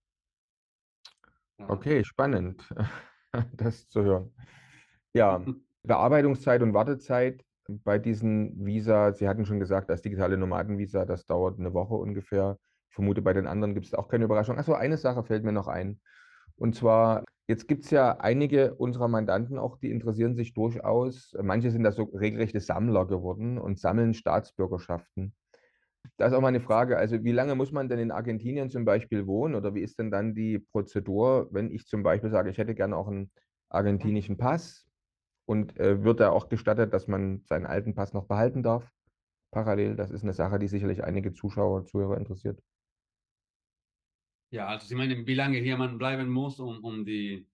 [1.67, 2.67] Okay, spannend,
[3.53, 4.33] das zu hören.
[5.13, 5.41] Ja,
[5.83, 11.59] Bearbeitungszeit und Wartezeit bei diesen Visa, Sie hatten schon gesagt, das digitale Nomadenvisa, das dauert
[11.59, 12.57] eine Woche ungefähr.
[12.95, 14.57] Vermute, bei den anderen gibt es auch keine Überraschung.
[14.57, 15.99] Achso, eine Sache fällt mir noch ein.
[16.55, 21.35] Und zwar, jetzt gibt es ja einige unserer Mandanten auch, die interessieren sich durchaus.
[21.41, 25.35] Manche sind da so regelrechte Sammler geworden und sammeln Staatsbürgerschaften.
[26.17, 28.85] Da ist auch mal eine Frage, also wie lange muss man denn in Argentinien zum
[28.85, 32.57] Beispiel wohnen oder wie ist denn dann die Prozedur, wenn ich zum Beispiel sage, ich
[32.57, 33.31] hätte gerne auch einen
[33.69, 34.87] argentinischen Pass
[35.45, 38.89] und äh, wird da auch gestattet, dass man seinen alten Pass noch behalten darf?
[39.51, 42.61] Parallel, das ist eine Sache, die sicherlich einige Zuschauer und Zuhörer interessiert.
[44.55, 47.45] Ja, also Sie meinen, wie lange hier man bleiben muss, um, um die.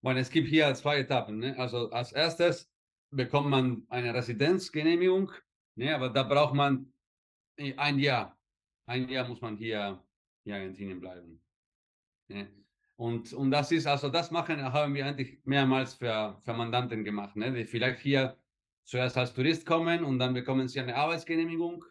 [0.00, 1.38] Weil es gibt hier zwei Etappen.
[1.38, 1.56] Ne?
[1.56, 2.68] Also als erstes
[3.10, 5.30] bekommt man eine Residenzgenehmigung,
[5.76, 5.94] ne?
[5.94, 6.92] aber da braucht man
[7.76, 8.36] ein Jahr.
[8.86, 10.02] Ein Jahr muss man hier
[10.42, 11.40] in Argentinien bleiben.
[12.26, 12.50] Ne?
[12.96, 17.36] Und, und das ist, also das machen, haben wir eigentlich mehrmals für, für Mandanten gemacht,
[17.36, 17.52] ne?
[17.52, 18.36] die vielleicht hier
[18.82, 21.84] zuerst als Tourist kommen und dann bekommen sie eine Arbeitsgenehmigung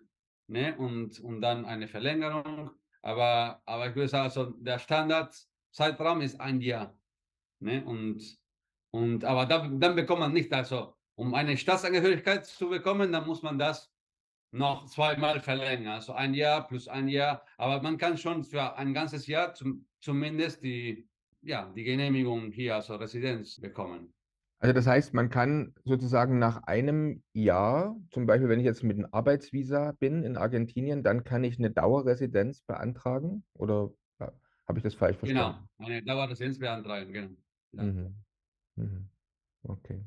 [0.47, 0.75] ne?
[0.77, 2.71] und, und dann eine Verlängerung
[3.01, 6.97] aber, aber ich würde sagen, also der Standardzeitraum ist ein Jahr.
[7.59, 7.83] Ne?
[7.85, 8.39] Und,
[8.91, 13.41] und, aber da, dann bekommt man nicht, also um eine Staatsangehörigkeit zu bekommen, dann muss
[13.41, 13.91] man das
[14.51, 15.93] noch zweimal verlängern.
[15.93, 17.45] Also ein Jahr plus ein Jahr.
[17.57, 21.07] Aber man kann schon für ein ganzes Jahr zum, zumindest die,
[21.41, 24.13] ja, die Genehmigung hier, also Residenz bekommen.
[24.61, 28.95] Also das heißt, man kann sozusagen nach einem Jahr, zum Beispiel wenn ich jetzt mit
[28.95, 33.43] einem Arbeitsvisa bin in Argentinien, dann kann ich eine Dauerresidenz beantragen?
[33.55, 34.31] Oder ja,
[34.67, 35.67] habe ich das falsch verstanden?
[35.79, 37.31] Genau, eine Dauerresidenz beantragen, genau.
[37.71, 37.83] Ja.
[37.83, 38.15] Mhm.
[38.75, 39.09] Mhm.
[39.63, 40.05] Okay.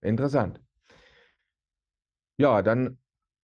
[0.00, 0.62] Interessant.
[2.38, 2.96] Ja, dann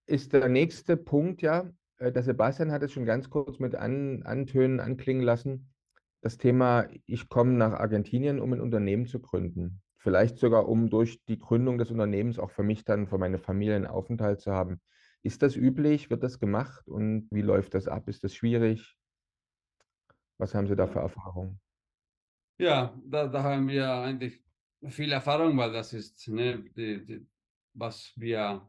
[0.07, 4.23] ist der nächste Punkt ja, äh, der Sebastian hat es schon ganz kurz mit an,
[4.23, 5.75] Antönen anklingen lassen,
[6.23, 11.25] das Thema, ich komme nach Argentinien, um ein Unternehmen zu gründen vielleicht sogar um durch
[11.25, 14.81] die Gründung des Unternehmens auch für mich dann, für meine Familie einen Aufenthalt zu haben.
[15.25, 16.11] Ist das üblich?
[16.11, 16.87] Wird das gemacht?
[16.87, 18.07] Und wie läuft das ab?
[18.07, 18.97] Ist das schwierig?
[20.39, 21.61] Was haben Sie da für Erfahrungen?
[22.57, 24.41] Ja, da, da haben wir eigentlich
[24.87, 27.27] viel Erfahrung, weil das ist, ne, die, die,
[27.75, 28.63] was wir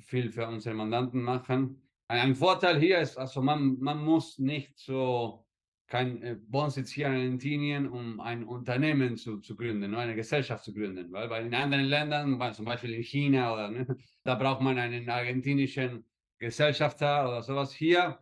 [0.00, 1.80] viel für unsere Mandanten machen.
[2.08, 5.43] Ein Vorteil hier ist, also man, man muss nicht so
[5.86, 10.64] kein äh, Wohnsitz hier in Argentinien, um ein Unternehmen zu, zu gründen, nur eine Gesellschaft
[10.64, 11.12] zu gründen.
[11.12, 13.86] Weil, weil in anderen Ländern, zum Beispiel in China, oder, ne,
[14.24, 16.04] da braucht man einen argentinischen
[16.38, 17.72] Gesellschafter oder sowas.
[17.74, 18.18] Hier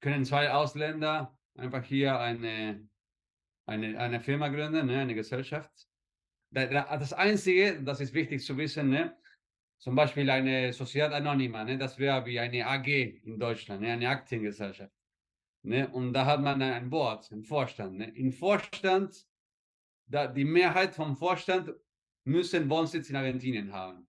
[0.00, 2.86] können zwei Ausländer einfach hier eine,
[3.66, 5.70] eine, eine Firma gründen, ne, eine Gesellschaft.
[6.50, 9.16] Das Einzige, das ist wichtig zu wissen, ne,
[9.78, 14.08] zum Beispiel eine Sociedad Anonyma, ne, das wäre wie eine AG in Deutschland, ne, eine
[14.08, 14.92] Aktiengesellschaft.
[15.66, 15.88] Ne?
[15.88, 17.98] Und da hat man ein Board, einen Vorstand.
[17.98, 18.10] Ne?
[18.14, 19.26] Im Vorstand,
[20.06, 21.74] da, die Mehrheit vom Vorstand
[22.24, 24.06] müssen Wohnsitz in Argentinien haben.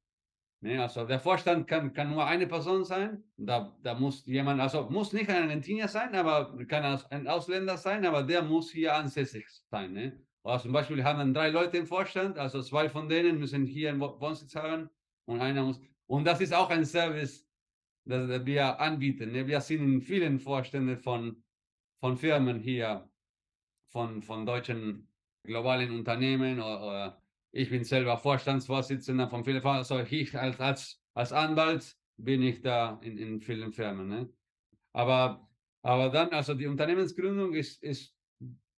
[0.62, 0.80] Ne?
[0.80, 3.24] Also der Vorstand kann, kann nur eine Person sein.
[3.38, 8.06] Da, da muss jemand, also muss nicht ein Argentinier sein, aber kann ein Ausländer sein,
[8.06, 9.94] aber der muss hier ansässig sein.
[9.94, 10.24] Ne?
[10.44, 13.90] Also zum Beispiel haben dann drei Leute im Vorstand, also zwei von denen müssen hier
[13.90, 14.92] einen Wohnsitz haben
[15.26, 15.80] und einer muss.
[16.06, 17.50] Und das ist auch ein Service,
[18.06, 19.32] das wir anbieten.
[19.32, 19.48] Ne?
[19.48, 21.44] Wir sind in vielen Vorständen von
[22.00, 23.10] von Firmen hier,
[23.90, 25.08] von, von deutschen
[25.44, 31.02] globalen Unternehmen oder, oder ich bin selber Vorstandsvorsitzender von vielen Firmen, also ich als, als,
[31.14, 34.08] als Anwalt bin ich da in, in vielen Firmen.
[34.08, 34.30] Ne?
[34.94, 35.48] Aber,
[35.82, 38.16] aber dann, also die Unternehmensgründung ist, ist,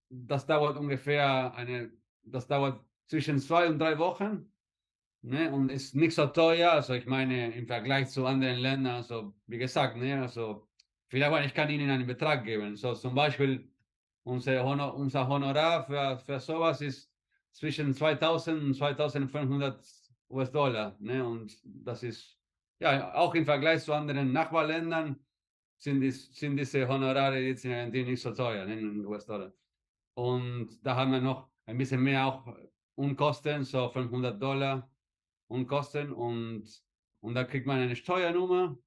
[0.09, 1.91] das dauert ungefähr eine,
[2.23, 4.51] das dauert zwischen zwei und drei Wochen
[5.21, 5.51] ne?
[5.51, 6.71] und ist nicht so teuer.
[6.71, 10.21] Also ich meine, im Vergleich zu anderen Ländern, also wie gesagt, ne?
[10.21, 10.68] also
[11.09, 12.75] Vielleicht, ich kann Ihnen einen Betrag geben.
[12.75, 13.67] So zum Beispiel
[14.23, 17.11] unser, Honor, unser Honorar für, für sowas ist
[17.51, 19.83] zwischen 2000 und 2500
[20.29, 20.95] US-Dollar.
[20.99, 21.25] Ne?
[21.25, 22.37] Und das ist,
[22.79, 25.19] ja, auch im Vergleich zu anderen Nachbarländern
[25.77, 28.79] sind, die, sind diese Honorare jetzt in Argentinien nicht so teuer, ne?
[28.79, 29.51] in US-Dollar.
[30.13, 32.55] Und da haben wir noch ein bisschen mehr auch
[32.95, 34.91] Unkosten, so 500 Dollar
[35.47, 36.11] Unkosten.
[36.11, 36.69] Und,
[37.21, 38.77] und da kriegt man eine Steuernummer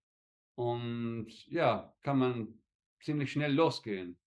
[0.54, 2.48] und ja, kann man
[3.00, 4.18] ziemlich schnell losgehen.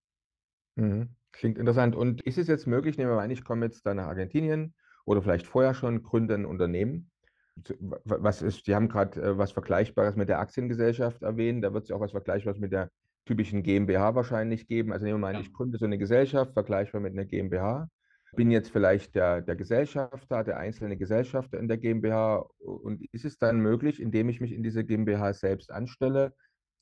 [0.76, 1.10] Mhm.
[1.32, 1.96] Klingt interessant.
[1.96, 4.74] Und ist es jetzt möglich, nehmen wir an, ich komme jetzt da nach Argentinien
[5.06, 7.12] oder vielleicht vorher schon, gründe ein Unternehmen.
[8.04, 11.92] Was ist, die haben gerade äh, was Vergleichbares mit der Aktiengesellschaft erwähnt, da wird es
[11.92, 12.92] auch was Vergleichbares mit der
[13.26, 14.92] typischen GmbH wahrscheinlich geben.
[14.92, 15.42] Also nehmen wir mal an, ja.
[15.42, 17.90] ich gründe so eine Gesellschaft, vergleichbar mit einer GmbH.
[18.36, 22.46] Bin jetzt vielleicht der, der Gesellschafter, der einzelne Gesellschafter in der GmbH.
[22.60, 26.34] Und ist es dann möglich, indem ich mich in diese GmbH selbst anstelle,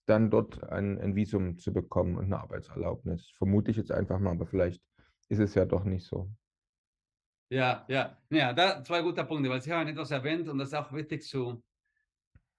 [0.06, 3.30] dann dort ein, ein Visum zu bekommen und eine Arbeitserlaubnis?
[3.38, 4.82] Vermute ich jetzt einfach mal, aber vielleicht
[5.30, 6.30] ist es ja doch nicht so.
[7.50, 10.74] Ja, ja, ja, da zwei gute Punkte, weil Sie haben etwas erwähnt und das ist
[10.74, 11.64] auch wichtig zu,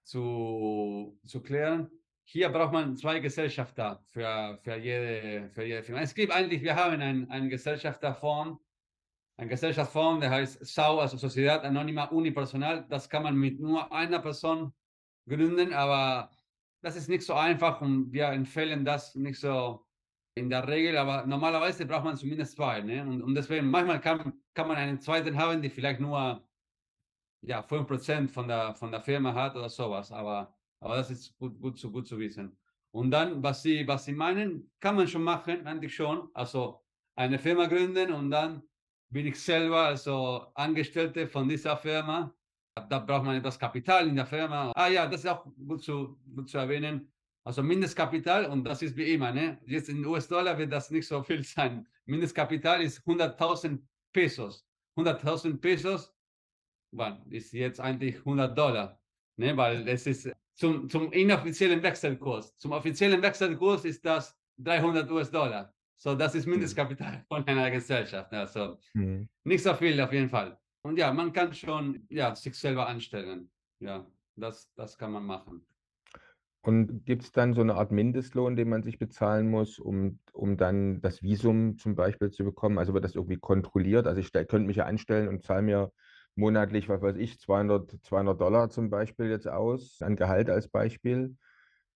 [0.03, 1.89] zu, zu klären.
[2.23, 6.01] Hier braucht man zwei Gesellschafter für, für, jede, für jede Firma.
[6.01, 8.64] Es gibt eigentlich, wir haben einen, einen Gesellschafterfonds
[9.37, 12.85] eine Gesellschaftsform, der heißt SAU, also Sociedad Anónima Unipersonal.
[12.87, 14.73] Das kann man mit nur einer Person
[15.27, 16.31] gründen, aber
[16.81, 19.85] das ist nicht so einfach und wir empfehlen das nicht so
[20.35, 22.81] in der Regel, aber normalerweise braucht man zumindest zwei.
[22.81, 23.01] Ne?
[23.01, 26.45] Und, und deswegen, manchmal kann, kann man einen zweiten haben, die vielleicht nur
[27.41, 30.11] ja, 5% von der, von der Firma hat oder sowas.
[30.11, 32.57] Aber, aber das ist gut, gut, zu, gut zu wissen.
[32.91, 36.29] Und dann, was Sie, was Sie meinen, kann man schon machen, eigentlich schon.
[36.33, 36.81] Also
[37.15, 38.61] eine Firma gründen und dann
[39.15, 42.35] bin ich selber also Angestellte von dieser Firma.
[42.89, 44.73] Da braucht man etwas Kapital in der Firma.
[44.75, 47.09] Ah ja, das ist auch gut zu, gut zu erwähnen.
[47.45, 49.57] Also Mindestkapital, und das ist wie immer, ne?
[49.67, 51.87] jetzt in US-Dollar wird das nicht so viel sein.
[52.05, 53.79] Mindestkapital ist 100.000
[54.11, 54.67] Pesos.
[54.97, 56.13] 100.000 Pesos
[56.91, 58.99] wann, ist jetzt eigentlich 100 Dollar,
[59.37, 59.55] ne?
[59.55, 62.57] weil es ist zum, zum inoffiziellen Wechselkurs.
[62.57, 65.74] Zum offiziellen Wechselkurs ist das 300 US-Dollar.
[65.97, 66.51] So, das ist hm.
[66.51, 68.31] Mindestkapital von einer Gesellschaft.
[68.33, 69.27] Also mhm.
[69.43, 70.57] nicht so viel auf jeden Fall.
[70.83, 73.49] Und ja, man kann schon ja, sich selber anstellen.
[73.79, 74.05] Ja,
[74.35, 75.65] das, das kann man machen.
[76.61, 80.57] Und gibt es dann so eine Art Mindestlohn, den man sich bezahlen muss, um, um
[80.57, 82.79] dann das Visum zum Beispiel zu bekommen?
[82.79, 84.07] Also wird das irgendwie kontrolliert?
[84.07, 85.91] Also ich könnte mich ja anstellen und zahle mir
[86.35, 91.35] monatlich, was weiß ich, 200, 200 Dollar zum Beispiel jetzt aus, an Gehalt als Beispiel.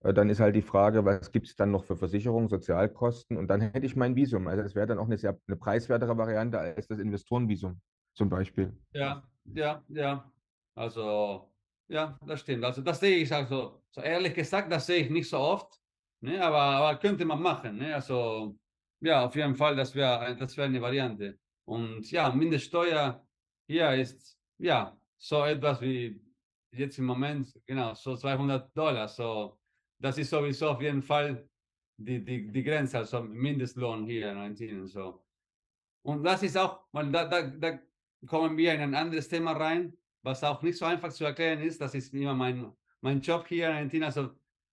[0.02, 3.38] Äh, dann ist halt die Frage, was gibt es dann noch für Versicherungen, Sozialkosten?
[3.38, 4.48] Und dann hätte ich mein Visum.
[4.48, 7.82] Also es wäre dann auch eine sehr eine preiswertere Variante als das Investorenvisum
[8.14, 8.76] zum Beispiel.
[8.94, 10.32] Ja, ja, ja.
[10.76, 11.52] Also
[11.88, 12.64] ja, das stimmt.
[12.64, 15.80] Also das sehe ich also, so ehrlich gesagt, das sehe ich nicht so oft.
[16.22, 16.42] Ne?
[16.42, 17.78] Aber, aber könnte man machen.
[17.78, 17.96] Ne?
[17.96, 18.58] Also
[19.02, 21.40] ja, auf jeden Fall, das wäre das wär eine Variante.
[21.66, 23.26] Und ja, Mindeststeuer
[23.68, 26.22] hier ist ja so etwas wie
[26.72, 29.08] jetzt im Moment, genau, so 200 Dollar.
[29.08, 29.59] So,
[30.00, 31.48] das ist sowieso auf jeden Fall
[31.98, 34.88] die, die, die Grenze, also Mindestlohn hier in Argentinien.
[34.88, 35.22] So.
[36.04, 37.80] Und das ist auch, weil da, da, da
[38.26, 41.82] kommen wir in ein anderes Thema rein, was auch nicht so einfach zu erklären ist.
[41.82, 44.06] Das ist immer mein, mein Job hier in Argentinien.
[44.06, 44.30] Also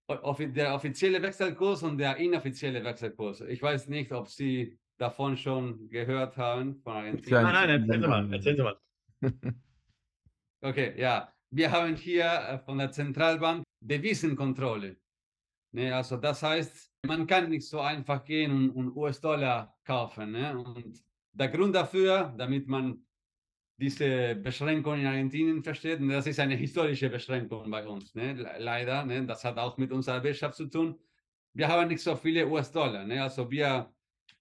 [0.09, 3.41] der offizielle Wechselkurs und der inoffizielle Wechselkurs.
[3.43, 7.43] Ich weiß nicht, ob Sie davon schon gehört haben von Argentinien.
[7.43, 8.33] Nein, nein, erzählen Sie mal.
[8.33, 8.77] Erzählen Sie mal.
[10.61, 11.33] okay, ja.
[11.51, 14.97] Wir haben hier äh, von der Zentralbank Devisenkontrolle.
[15.77, 20.33] Ne, also das heißt, man kann nicht so einfach gehen und, und US-Dollar kaufen.
[20.33, 20.57] Ne?
[20.57, 23.05] Und der Grund dafür, damit man
[23.77, 28.33] diese Beschränkung in Argentinien versteht, und das ist eine historische Beschränkung bei uns, ne?
[28.59, 29.27] leider, ne?
[29.27, 30.99] das hat auch mit unserer Wirtschaft zu tun.
[31.53, 33.23] Wir haben nicht so viele US-Dollar, ne?
[33.23, 33.93] also wir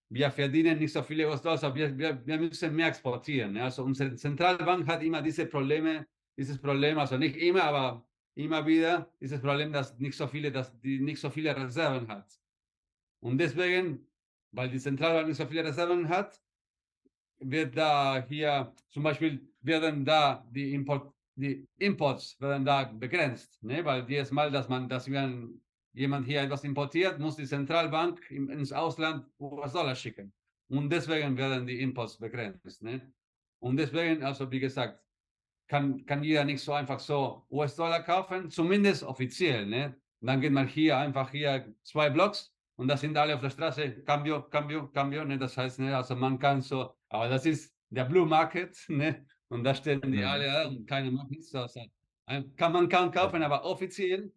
[0.08, 3.54] wir verdienen nicht so viele US-Dollar, aber wir, wir, wir müssen mehr exportieren.
[3.54, 3.64] Ne?
[3.64, 8.05] Also unsere Zentralbank hat immer diese Probleme, dieses Problem, also nicht immer, aber
[8.36, 12.28] immer wieder dieses Problem, dass nicht so viele, dass die nicht so viele Reserven hat.
[13.22, 14.06] Und deswegen,
[14.52, 16.40] weil die Zentralbank nicht so viele Reserven hat,
[17.40, 23.84] wird da hier zum Beispiel werden da die Import, die Imports werden da begrenzt, ne?
[23.84, 25.62] weil jedes Mal, dass man, dass wir ein
[25.96, 30.34] jemand hier etwas importiert, muss die Zentralbank ins Ausland US-Dollar schicken.
[30.68, 32.84] Und deswegen werden die Imports begrenzt.
[32.84, 33.14] Ne?
[33.60, 35.02] Und deswegen, also wie gesagt,
[35.68, 39.66] kann, kann jeder nicht so einfach so US-Dollar kaufen, zumindest offiziell.
[39.66, 39.96] Ne?
[40.22, 44.04] Dann geht man hier einfach hier zwei Blocks und das sind alle auf der Straße,
[44.04, 45.26] Cambio, Cambio, Cambio.
[45.26, 45.38] Ne?
[45.38, 45.96] Das heißt, ne?
[45.96, 49.26] also man kann so, aber das ist der Blue Market ne?
[49.50, 50.26] und da stehen die mhm.
[50.26, 51.54] alle und keine macht nichts.
[51.54, 51.82] Also,
[52.56, 54.32] kann man kann kaufen, aber offiziell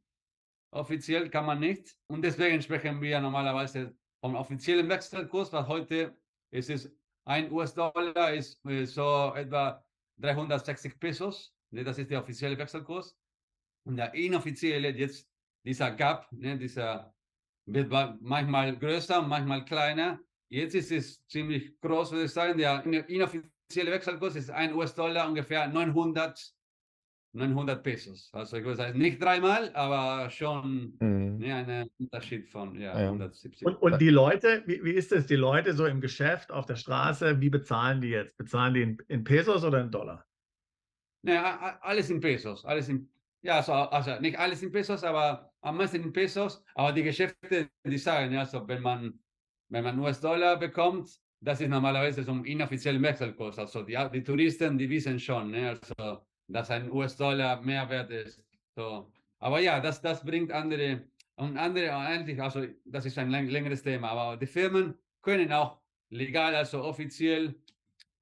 [0.71, 1.97] Offiziell kann man nicht.
[2.09, 6.17] Und deswegen sprechen wir normalerweise vom offiziellen Wechselkurs, was heute
[6.51, 6.91] ist es
[7.25, 9.85] ein US-Dollar ist äh, so etwa
[10.19, 11.55] 360 Pesos.
[11.71, 13.17] Ne, das ist der offizielle Wechselkurs.
[13.85, 15.29] Und der inoffizielle, jetzt
[15.65, 17.15] dieser Gap, ne, dieser
[17.67, 20.21] wird manchmal größer, manchmal kleiner.
[20.49, 22.59] Jetzt ist es ziemlich groß, würde ich sagen.
[22.59, 26.55] Der inoffizielle Wechselkurs ist ein US-Dollar ungefähr 900
[27.39, 28.31] 900 Pesos.
[28.33, 31.39] Also ich würde sagen, nicht dreimal, aber schon mhm.
[31.39, 33.07] ne, ein Unterschied von ja, ja.
[33.09, 33.67] 170.
[33.67, 36.77] Und, und, die Leute, wie, wie ist es, die Leute so im Geschäft, auf der
[36.77, 38.37] Straße, wie bezahlen die jetzt?
[38.37, 40.25] Bezahlen die in, in Pesos oder in Dollar?
[41.23, 41.41] Ne,
[41.83, 42.65] alles in Pesos.
[42.65, 43.09] Alles in,
[43.43, 46.65] ja, also, also nicht alles in Pesos, aber am meisten in Pesos.
[46.75, 49.19] Aber die Geschäfte, die sagen, ja, also wenn man,
[49.69, 51.11] wenn man US-Dollar bekommt,
[51.41, 53.59] das ist normalerweise so ein inoffizieller Wechselkurs.
[53.59, 58.43] Also die, die Touristen, die wissen schon, ne, also dass ein US-Dollar mehr wert ist.
[58.75, 59.13] So.
[59.39, 61.03] Aber ja, das, das bringt andere
[61.37, 65.79] und andere eigentlich, also das ist ein längeres Thema, aber die Firmen können auch
[66.11, 67.55] legal, also offiziell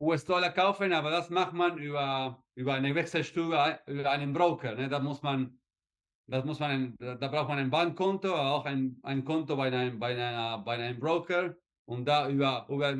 [0.00, 4.74] US-Dollar kaufen, aber das macht man über, über eine Wechselstube, über einen Broker.
[4.74, 4.88] Ne?
[4.88, 5.58] Da muss man,
[6.26, 10.12] das muss man, da braucht man ein Bankkonto, auch ein, ein Konto bei einem, bei,
[10.12, 11.56] einer, bei einem Broker
[11.86, 12.94] und da über, über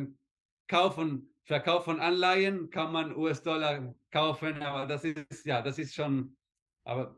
[0.67, 6.37] Kaufen Verkauf von Anleihen kann man US-Dollar kaufen, aber das ist ja, das ist schon,
[6.85, 7.17] aber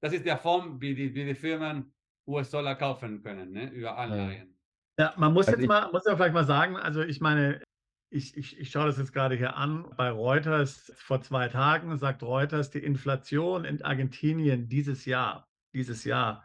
[0.00, 1.94] das ist der Form, wie die, wie die Firmen
[2.26, 3.70] US-Dollar kaufen können, ne?
[3.70, 4.58] über Anleihen.
[4.98, 7.62] Ja, man muss Also jetzt ich- mal, muss ja vielleicht mal sagen, also ich meine,
[8.10, 9.88] ich, ich, ich schaue das jetzt gerade hier an.
[9.96, 16.44] Bei Reuters vor zwei Tagen sagt Reuters, die Inflation in Argentinien dieses Jahr, dieses Jahr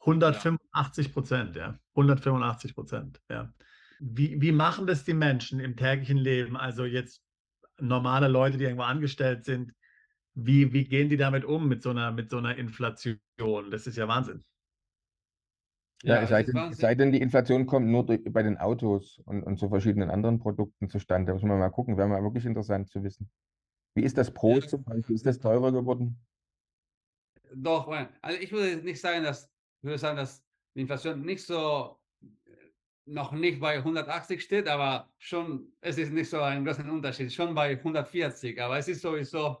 [0.00, 1.78] 185 Prozent, ja.
[1.94, 3.52] 185 Prozent, ja.
[4.00, 6.56] Wie, wie machen das die Menschen im täglichen Leben?
[6.56, 7.22] Also jetzt
[7.78, 9.72] normale Leute, die irgendwo angestellt sind,
[10.34, 13.18] wie, wie gehen die damit um mit so einer, mit so einer Inflation?
[13.70, 14.44] Das ist ja Wahnsinn.
[16.04, 19.42] Ja, es sei denn, sei denn, die Inflation kommt nur durch, bei den Autos und,
[19.42, 21.26] und so verschiedenen anderen Produkten zustande.
[21.26, 23.30] Da muss man mal gucken, wäre mal wirklich interessant zu wissen.
[23.94, 24.68] Wie ist das Brot Ja.
[24.68, 25.16] zum Beispiel?
[25.16, 26.20] Ist das teurer geworden?
[27.54, 27.88] Doch,
[28.22, 30.44] also ich würde nicht sagen, dass, ich würde sagen, dass
[30.74, 31.97] die Inflation nicht so,
[33.08, 37.54] noch nicht bei 180 steht, aber schon, es ist nicht so ein großer Unterschied, schon
[37.54, 39.58] bei 140, aber es ist sowieso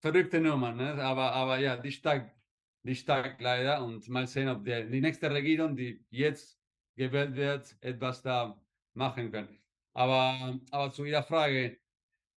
[0.00, 0.94] verrückte Nummer, ne?
[1.02, 2.34] aber, aber ja, die steigt,
[2.82, 6.60] die steigt leider und mal sehen, ob der, die nächste Regierung, die jetzt
[6.96, 8.60] gewählt wird, etwas da
[8.94, 9.48] machen kann.
[9.94, 11.78] Aber, aber zu Ihrer Frage,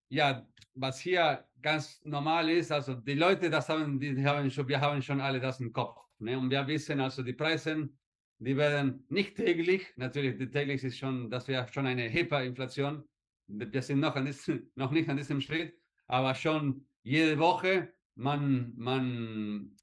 [0.09, 4.79] ja, was hier ganz normal ist, also die Leute, das haben, die haben schon, wir
[4.79, 5.99] haben schon alle das im Kopf.
[6.19, 6.37] Ne?
[6.37, 7.89] Und wir wissen also, die Preise,
[8.39, 13.03] die werden nicht täglich, natürlich, die täglich ist schon, das wäre schon eine Hyperinflation.
[13.47, 15.73] Wir sind noch, an diesem, noch nicht an diesem Schritt,
[16.07, 19.75] aber schon jede Woche, man, man,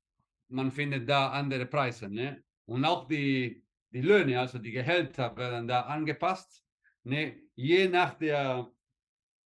[0.48, 2.08] man findet da andere Preise.
[2.08, 2.44] Ne?
[2.66, 6.64] Und auch die, die Löhne, also die Gehälter werden da angepasst,
[7.04, 7.40] ne?
[7.54, 8.70] je nach der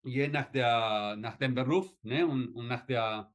[0.03, 3.33] je nach der nach dem Beruf ne, und, und nach der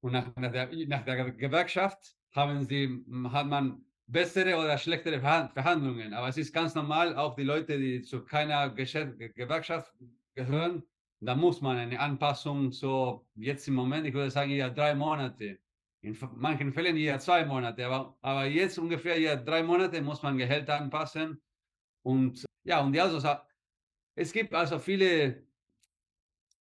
[0.00, 5.52] und nach, nach, der, nach der Gewerkschaft haben sie hat man bessere oder schlechtere Verhand-
[5.52, 6.14] Verhandlungen.
[6.14, 9.92] Aber es ist ganz normal, auch die Leute, die zu keiner Gewerkschaft
[10.34, 10.82] gehören,
[11.20, 15.58] da muss man eine Anpassung so jetzt im Moment, ich würde sagen, ja drei Monate.
[16.02, 20.38] In manchen Fällen ja zwei Monate, aber, aber jetzt ungefähr ja drei Monate muss man
[20.38, 21.42] Gehälter anpassen.
[22.02, 23.20] Und ja, und ja, also,
[24.14, 25.46] es gibt also viele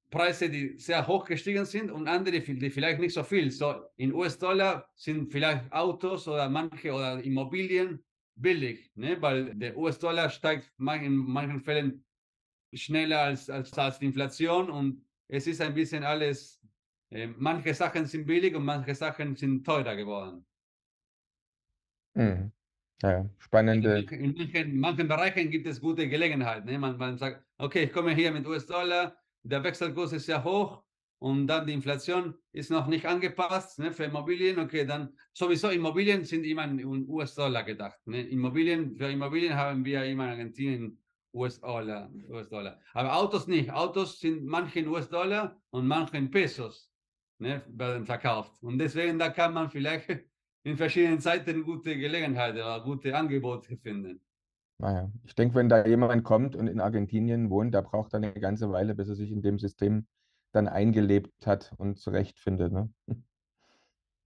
[0.10, 3.52] Preise, die sehr hoch gestiegen sind und andere, die vielleicht nicht so viel.
[3.52, 8.04] So in US-Dollar sind vielleicht Autos oder manche oder Immobilien
[8.36, 9.22] billig, ne?
[9.22, 12.06] weil der US-Dollar steigt in manchen Fällen
[12.74, 16.62] schneller als, als, als die Inflation und es ist ein bisschen alles,
[17.10, 20.46] äh, manche Sachen sind billig und manche Sachen sind teurer geworden.
[22.14, 22.52] Mhm.
[23.02, 23.90] Ja, In spannende.
[23.96, 26.66] manchen, in manchen, in manchen Bereichen gibt es gute Gelegenheit.
[26.66, 26.78] Ne?
[26.78, 29.16] Man, man sagt, okay, ich komme hier mit US-Dollar,
[29.46, 30.84] der Wechselkurs ist sehr hoch
[31.20, 33.92] und dann die Inflation ist noch nicht angepasst ne?
[33.92, 34.60] für Immobilien.
[34.60, 38.00] Okay, dann sowieso Immobilien sind immer in US-Dollar gedacht.
[38.06, 38.22] Ne?
[38.28, 41.02] Immobilien, für Immobilien haben wir immer in Argentinien
[41.34, 42.10] US-Dollar.
[42.30, 42.80] US -Dollar.
[42.94, 43.72] Aber Autos nicht.
[43.72, 46.92] Autos sind manche in US-Dollar und manche in Pesos
[47.38, 47.62] ne?
[47.68, 48.52] werden verkauft.
[48.62, 50.10] Und deswegen, da kann man vielleicht
[50.64, 54.20] in verschiedenen Zeiten gute Gelegenheiten oder gute Angebote finden.
[54.78, 58.34] Naja, ich denke, wenn da jemand kommt und in Argentinien wohnt, der braucht dann eine
[58.34, 60.06] ganze Weile, bis er sich in dem System
[60.52, 62.74] dann eingelebt hat und zurechtfindet.
[62.74, 62.90] Ne?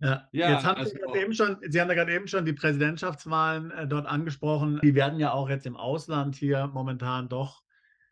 [0.01, 2.45] Ja, Ja, jetzt haben Sie also- gerade eben schon, Sie haben ja gerade eben schon
[2.45, 4.79] die Präsidentschaftswahlen äh, dort angesprochen.
[4.81, 7.63] Die werden ja auch jetzt im Ausland hier momentan doch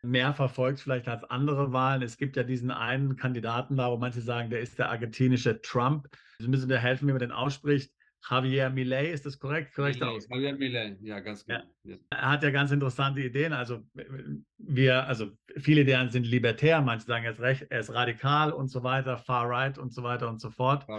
[0.02, 2.02] mehr verfolgt, vielleicht als andere Wahlen.
[2.02, 6.08] Es gibt ja diesen einen Kandidaten da, wo manche sagen, der ist der argentinische Trump.
[6.38, 7.92] Sie müssen mir helfen, wie man den ausspricht.
[8.28, 9.74] Javier Milei, ist das korrekt?
[9.74, 10.28] korrekt Milei, aus?
[10.28, 11.62] Javier Milei, ja, ganz genau.
[11.84, 11.96] Ja.
[12.10, 13.52] Er hat ja ganz interessante Ideen.
[13.52, 13.82] Also
[14.58, 18.68] wir, also viele Ideen sind libertär, manche sagen er ist recht, er ist radikal und
[18.68, 20.86] so weiter, far right und so weiter und so fort.
[20.88, 20.98] Ja,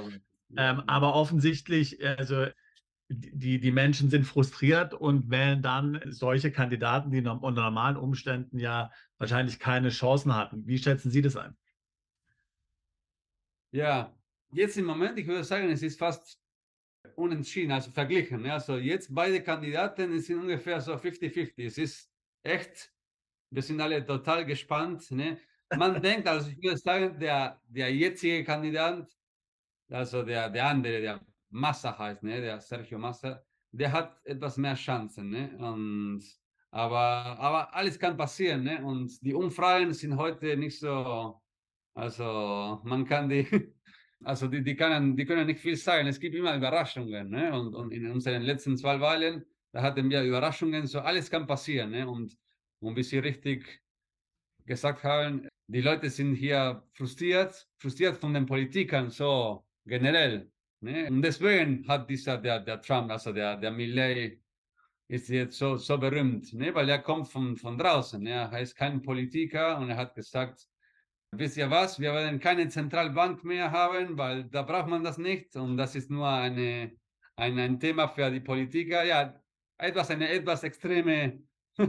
[0.55, 0.83] Ähm, ja.
[0.87, 2.47] aber offensichtlich, also
[3.09, 8.91] die, die Menschen sind frustriert und wählen dann solche Kandidaten, die unter normalen Umständen ja
[9.17, 10.67] wahrscheinlich keine Chancen hatten.
[10.67, 11.55] Wie schätzen Sie das ein?
[13.71, 14.15] Ja,
[14.51, 16.38] jetzt im Moment, ich würde sagen, es ist fast
[17.15, 18.45] unentschieden, also verglichen.
[18.49, 21.65] Also jetzt beide Kandidaten sind ungefähr so 50-50.
[21.65, 22.11] Es ist
[22.43, 22.91] echt,
[23.49, 25.09] wir sind alle total gespannt.
[25.11, 25.37] Ne?
[25.75, 29.09] Man denkt, also ich würde sagen, der, der jetzige Kandidat,
[29.89, 32.41] also der, der andere, der Massa heißt, ne?
[32.41, 35.29] der Sergio Massa, der hat etwas mehr Chancen.
[35.29, 35.57] Ne?
[35.57, 36.23] Und,
[36.71, 38.63] aber, aber alles kann passieren.
[38.63, 38.83] Ne?
[38.83, 41.41] Und die Umfragen sind heute nicht so,
[41.93, 43.47] also man kann die,
[44.23, 46.07] also die, die, können, die können nicht viel sagen.
[46.07, 47.29] Es gibt immer Überraschungen.
[47.29, 47.53] Ne?
[47.53, 51.91] Und, und in unseren letzten zwei Wahlen, da hatten wir Überraschungen, so alles kann passieren.
[51.91, 52.07] Ne?
[52.07, 52.37] Und,
[52.81, 53.81] und wie Sie richtig
[54.65, 60.51] gesagt haben, die Leute sind hier frustriert, frustriert von den Politikern, so generell.
[60.81, 61.07] Ne?
[61.07, 64.41] Und deswegen hat dieser, der, der Trump, also der, der Milley,
[65.07, 66.73] ist jetzt so, so berühmt, ne?
[66.73, 68.21] weil er kommt von, von draußen.
[68.21, 68.49] Ne?
[68.51, 70.68] Er ist kein Politiker und er hat gesagt,
[71.31, 75.55] wisst ihr was, wir werden keine Zentralbank mehr haben, weil da braucht man das nicht
[75.55, 76.91] und das ist nur eine,
[77.35, 79.03] ein, ein Thema für die Politiker.
[79.03, 79.39] Ja,
[79.77, 81.43] etwas, eine etwas extreme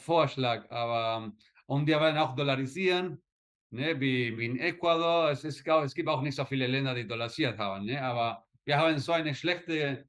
[0.00, 1.32] Vorschlag, aber
[1.66, 3.22] und die werden auch dollarisieren,
[3.70, 5.30] ne, wie, wie in Ecuador.
[5.30, 8.78] Es, ist, es gibt auch nicht so viele Länder, die dollarisiert haben, ne, aber wir
[8.78, 10.06] haben so eine schlechte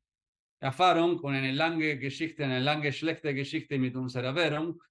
[0.59, 4.81] Erfahrung und eine lange Geschichte, eine lange schlechte Geschichte mit unserer Währung.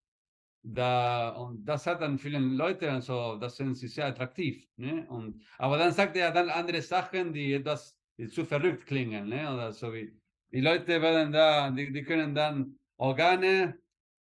[0.62, 4.66] Da, und das hat dann vielen Leuten, also das sind sie sehr attraktiv.
[4.76, 5.06] Ne?
[5.09, 9.28] Und, aber dann sagt er dann andere Sachen, die etwas die zu verrückt klingen.
[9.28, 9.52] Ne?
[9.52, 10.12] Oder so wie,
[10.50, 13.78] die Leute werden da, die, die können dann Organe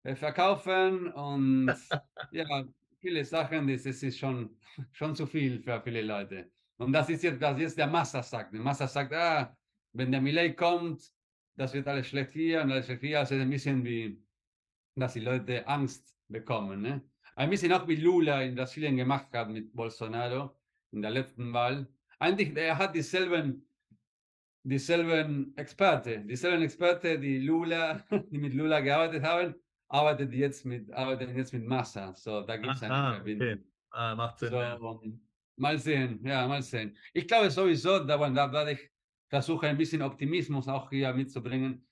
[0.03, 1.75] äh, verkaufen und
[2.33, 2.65] ja,
[3.01, 4.59] viele Sachen, das, das ist schon,
[4.93, 6.51] schon zu viel für viele Leute.
[6.79, 8.53] Und das ist jetzt, was jetzt der Massa sagt.
[8.53, 9.57] Der Massa sagt, ah,
[9.93, 11.03] wenn der Millet kommt,
[11.57, 13.21] das wird alles schlecht hier und alles schlecht hier.
[13.21, 14.21] Also ein bisschen wie,
[14.97, 16.83] dass die Leute Angst bekommen.
[16.83, 17.03] Ne?
[17.37, 20.57] Ein bisschen auch wie Lula in Brasilien gemacht hat mit Bolsonaro
[20.93, 21.87] in der letzten Wahl.
[22.19, 23.67] Eigentlich, er hat dieselben
[24.65, 29.55] dieselben Experte, dieselben Experte, die Lula, die mit Lula gearbeitet haben,
[29.89, 32.15] arbeitet jetzt mit, arbeiten jetzt mit Massa.
[32.15, 33.49] So, da gibt es eine Verbindung.
[33.49, 33.63] Okay.
[33.91, 34.51] Ah, macht Sinn.
[34.51, 34.79] So, ja.
[35.57, 36.97] Mal sehen, ja, mal sehen.
[37.13, 38.91] Ich glaube sowieso, da, da werde ich
[39.29, 41.87] versuchen, ein bisschen Optimismus auch hier mitzubringen.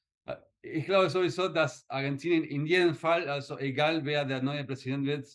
[0.62, 5.26] Ich glaube sowieso, dass Argentinien in jedem Fall, also egal wer der neue Präsident wird,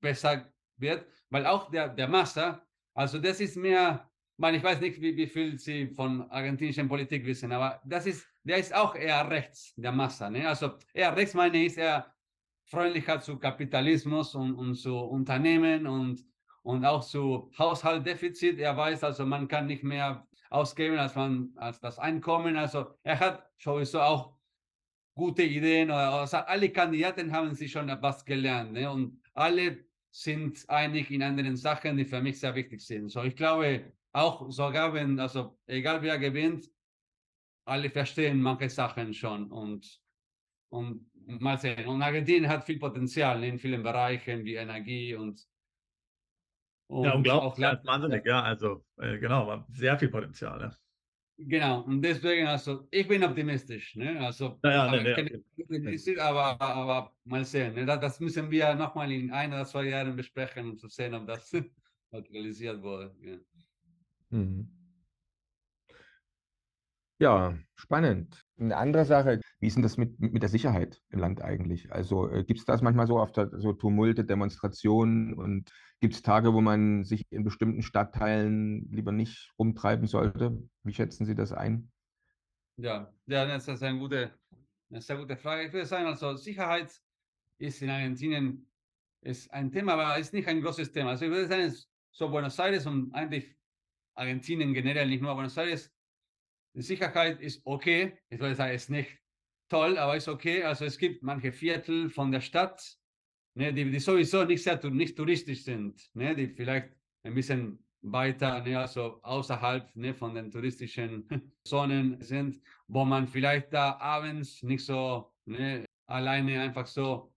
[0.00, 5.00] besser wird, weil auch der, der Massa, also das ist mehr man, ich weiß nicht,
[5.02, 9.28] wie, wie viel Sie von argentinischen Politik wissen, aber das ist, der ist auch eher
[9.28, 10.30] rechts, der Massa.
[10.30, 10.48] Ne?
[10.48, 12.14] Also eher rechts meine ich, ist er
[12.64, 16.24] freundlicher zu Kapitalismus und, und zu Unternehmen und,
[16.62, 18.58] und auch zu Haushaltsdefizit.
[18.58, 22.56] Er weiß also, man kann nicht mehr ausgeben als, man, als das Einkommen.
[22.56, 24.38] Also er hat sowieso auch
[25.20, 25.90] gute Ideen.
[25.90, 28.90] Also alle Kandidaten haben sich schon etwas gelernt ne?
[28.90, 33.10] und alle sind einig in anderen Sachen, die für mich sehr wichtig sind.
[33.10, 36.68] So, ich glaube, auch sogar wenn, also egal wer gewinnt,
[37.66, 40.00] alle verstehen manche Sachen schon und,
[40.70, 41.86] und mal sehen.
[41.86, 45.46] Und Argentinien hat viel Potenzial in vielen Bereichen wie Energie und,
[46.88, 50.60] und ja, unglaublich, auch ja, wahnsinnig, ja, also äh, genau, sehr viel Potenzial.
[50.60, 50.70] Ja.
[51.46, 54.20] Genau, und deswegen, also ich bin optimistisch, ne?
[54.20, 57.74] Also ja, ja, ne, ne, optimistisch, aber, aber mal sehen.
[57.74, 57.86] Ne?
[57.86, 61.26] Das, das müssen wir nochmal in ein oder zwei Jahren besprechen, um zu sehen, ob
[61.26, 61.52] das
[62.12, 63.14] realisiert wurde.
[63.22, 63.36] Ja.
[64.30, 64.68] Mhm.
[67.20, 68.44] Ja, spannend.
[68.58, 71.92] Eine andere Sache, wie ist denn das mit, mit der Sicherheit im Land eigentlich?
[71.92, 75.70] Also äh, gibt es das manchmal so auf der, so Tumulte, Demonstrationen und
[76.00, 80.58] gibt es Tage, wo man sich in bestimmten Stadtteilen lieber nicht rumtreiben sollte?
[80.82, 81.92] Wie schätzen Sie das ein?
[82.76, 84.32] Ja, ja das ist eine gute,
[84.90, 85.66] eine sehr gute Frage.
[85.66, 86.90] Ich würde sagen, also Sicherheit
[87.58, 88.66] ist in Argentinien
[89.22, 91.10] ist ein Thema, aber ist nicht ein großes Thema.
[91.10, 91.74] Also ich würde sagen,
[92.10, 93.54] so Buenos Aires und eigentlich
[94.14, 95.92] Argentinien generell, nicht nur Buenos Aires.
[96.74, 98.18] Die Sicherheit ist okay.
[98.30, 99.18] Ich würde sagen, ist nicht
[99.68, 100.64] toll, aber ist okay.
[100.64, 102.96] Also es gibt manche Viertel von der Stadt,
[103.60, 106.90] ne, die, die sowieso nicht sehr nicht touristisch sind, ne, die vielleicht
[107.22, 111.28] ein bisschen weiter, ne, also außerhalb ne, von den touristischen
[111.64, 117.32] Zonen sind, wo man vielleicht da abends nicht so ne, alleine einfach so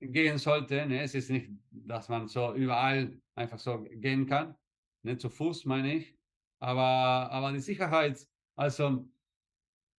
[0.00, 0.86] gehen sollte.
[0.86, 1.02] Ne?
[1.02, 4.54] Es ist nicht, dass man so überall einfach so gehen kann
[5.06, 6.14] nicht zu Fuß meine ich,
[6.58, 8.26] aber, aber die Sicherheit,
[8.56, 9.08] also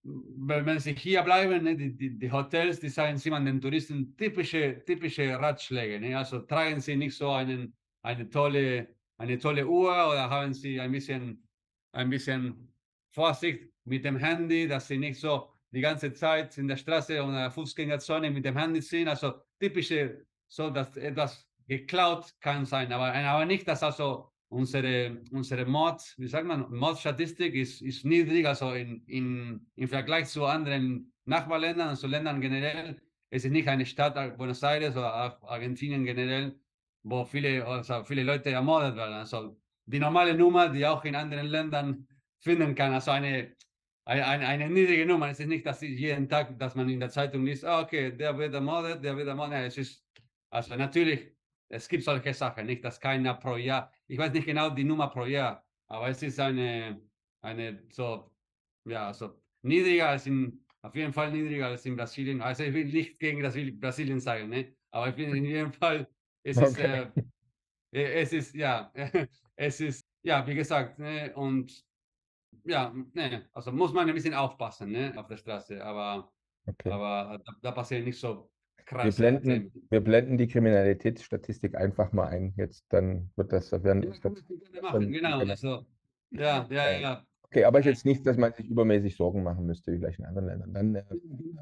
[0.07, 4.83] wenn, sie hier bleiben, ne, die, die, die, Hotels, die sagen sie den Touristen typische,
[4.85, 5.99] typische Ratschläge.
[5.99, 6.17] Ne?
[6.17, 8.87] Also tragen sie nicht so einen, eine, tolle,
[9.17, 11.43] eine tolle Uhr oder haben sie ein bisschen,
[11.91, 12.71] ein bisschen
[13.11, 17.33] Vorsicht mit dem Handy, dass sie nicht so die ganze Zeit in der Straße oder
[17.33, 19.09] der Fußgängerzone mit dem Handy sind.
[19.09, 25.65] Also typische, so dass etwas geklaut kann sein, aber, aber nicht, dass also unsere, unsere
[25.65, 31.13] Mord, wie sagt man, Mordstatistik ist, ist niedrig, also in, in, im Vergleich zu anderen
[31.25, 33.01] Nachbarländern, also Ländern generell.
[33.29, 36.59] Es ist nicht eine Stadt, Buenos Aires oder Argentinien generell,
[37.03, 39.15] wo viele, also viele Leute ermordet werden.
[39.15, 42.07] Also die normale Nummer, die auch in anderen Ländern
[42.39, 43.53] finden kann, also eine,
[44.05, 45.29] eine, eine niedrige Nummer.
[45.29, 48.37] Es ist nicht, dass jeden Tag, dass man in der Zeitung liest, oh, okay, der
[48.37, 49.67] wird ermordet, der wird ermordet.
[49.67, 50.05] Es ist,
[50.49, 51.37] also natürlich
[51.69, 55.07] es gibt solche Sachen, nicht, dass keiner pro Jahr, ich weiß nicht genau die Nummer
[55.07, 57.01] pro Jahr, aber es ist eine,
[57.41, 58.31] eine so,
[58.85, 62.41] ja, so niedriger als in, auf jeden Fall niedriger als in Brasilien.
[62.41, 64.75] Also ich will nicht gegen das Brasilien sagen, ne?
[64.91, 66.07] aber ich bin in jedem Fall,
[66.43, 67.07] es ist, okay.
[67.91, 68.91] äh, es ist, ja,
[69.55, 71.33] es ist, ja, wie gesagt, ne?
[71.35, 71.85] und
[72.63, 75.13] ja, ne, also muss man ein bisschen aufpassen ne?
[75.15, 76.31] auf der Straße, aber,
[76.65, 76.89] okay.
[76.91, 78.49] aber da, da passiert nicht so
[78.87, 79.19] Krass.
[79.19, 82.53] Wir blenden, wir blenden die Kriminalitätsstatistik einfach mal ein.
[82.55, 85.39] Jetzt dann wird das, werden ja, das machen, genau.
[85.39, 85.85] Also,
[86.31, 87.23] ja, ja, ja.
[87.43, 90.25] Okay, aber ist jetzt nichts, dass man sich übermäßig Sorgen machen müsste, wie vielleicht in
[90.25, 90.73] anderen Ländern.
[90.73, 91.03] Dann, äh,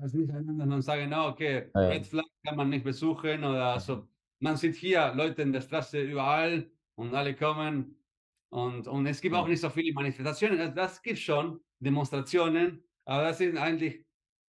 [0.01, 1.87] also nicht einander und sagen, no, okay, Ja, ja.
[1.89, 4.07] Red Flag kann man nicht besuchen oder so.
[4.39, 8.03] Man sieht hier Leute in der Straße überall und alle kommen
[8.49, 9.49] und, und es gibt auch Ja.
[9.49, 10.59] nicht so viele Manifestationen.
[10.59, 14.05] Also Das gibt schon Demonstrationen, aber das sind eigentlich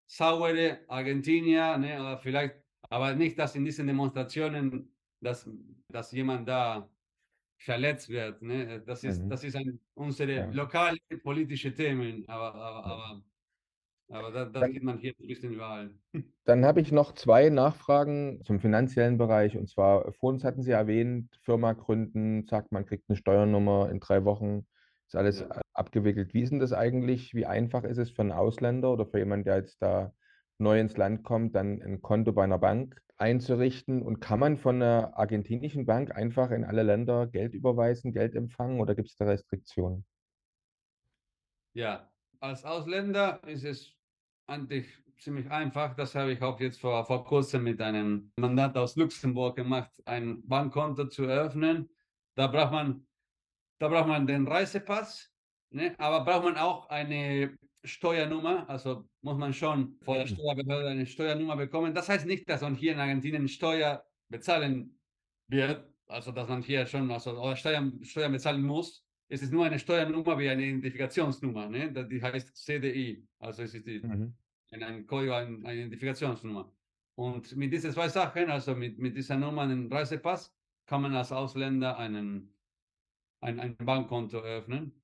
[0.06, 2.61] saubere Argentinier, ne, oder vielleicht,
[2.92, 5.48] aber nicht, dass in diesen Demonstrationen, dass,
[5.88, 6.88] dass jemand da
[7.58, 8.42] verletzt wird.
[8.42, 8.82] Ne?
[8.84, 9.30] Das ist, Mhm.
[9.30, 10.50] das ist ein, unsere Ja.
[10.50, 13.22] lokale politische Themen, aber, aber, aber,
[14.10, 15.90] aber da, das Dann- gibt man hier ein bisschen überall.
[16.44, 19.56] Dann habe ich noch zwei Nachfragen zum finanziellen Bereich.
[19.56, 24.00] Und zwar, vor uns hatten Sie erwähnt, Firma gründen, zack, man kriegt eine Steuernummer in
[24.00, 24.66] drei Wochen,
[25.06, 25.60] ist alles Ja.
[25.72, 26.34] abgewickelt.
[26.34, 27.32] Wie ist denn das eigentlich?
[27.32, 30.12] Wie einfach ist es für einen Ausländer oder für jemanden, der jetzt da
[30.62, 34.02] neu ins Land kommt, dann ein Konto bei einer Bank einzurichten?
[34.02, 38.80] Und kann man von einer argentinischen Bank einfach in alle Länder Geld überweisen, Geld empfangen
[38.80, 40.04] oder gibt es da Restriktionen?
[41.74, 42.10] Ja,
[42.40, 43.96] als Ausländer ist es
[44.46, 44.86] eigentlich
[45.18, 45.94] ziemlich einfach.
[45.94, 50.46] Das habe ich auch jetzt vor, vor kurzem mit einem Mandat aus Luxemburg gemacht, ein
[50.46, 51.88] Bankkonto zu eröffnen.
[52.34, 53.06] Da braucht man,
[53.78, 55.30] da braucht man den Reisepass,
[55.70, 55.94] ne?
[55.98, 58.68] aber braucht man auch eine Steuernummer.
[58.68, 60.28] Also muss man schon vor der Mhm.
[60.28, 61.94] Steuerbehörde eine Steuernummer bekommen.
[61.94, 64.98] Das heißt nicht, dass man hier in Argentinien Steuer bezahlen
[65.48, 69.06] wird, also dass man hier schon also, oder Steuern, Steuern bezahlen muss.
[69.28, 71.92] Es ist nur eine Steuernummer wie eine Identifikationsnummer, ne?
[72.08, 73.26] Die heißt CDI.
[73.38, 74.36] Also es ist die, Mhm.
[74.70, 76.72] ein, ein Código, ein, eine Identifikationsnummer.
[77.14, 80.54] Und mit diesen zwei Sachen, also mit, mit dieser Nummer, einen Reisepass,
[80.86, 82.54] kann man als Ausländer einen,
[83.40, 85.02] ein, ein Bankkonto eröffnen.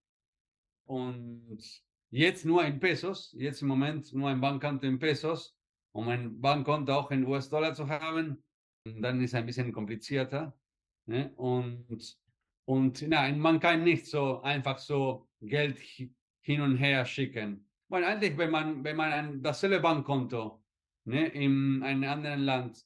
[0.84, 5.56] Und jetzt nur in Pesos, jetzt im Moment nur ein Bankkonto in Pesos,
[5.92, 8.42] um ein Bankkonto auch in US-Dollar zu haben,
[8.84, 10.58] dann ist es ein bisschen komplizierter.
[11.06, 11.32] Ne?
[11.36, 12.18] Und,
[12.64, 17.68] und nein, man kann nicht so einfach so Geld hi- hin und her schicken.
[17.88, 20.62] Weil eigentlich, wenn man, wenn man ein, dasselbe Bankkonto
[21.04, 22.84] ne, in einem anderen Land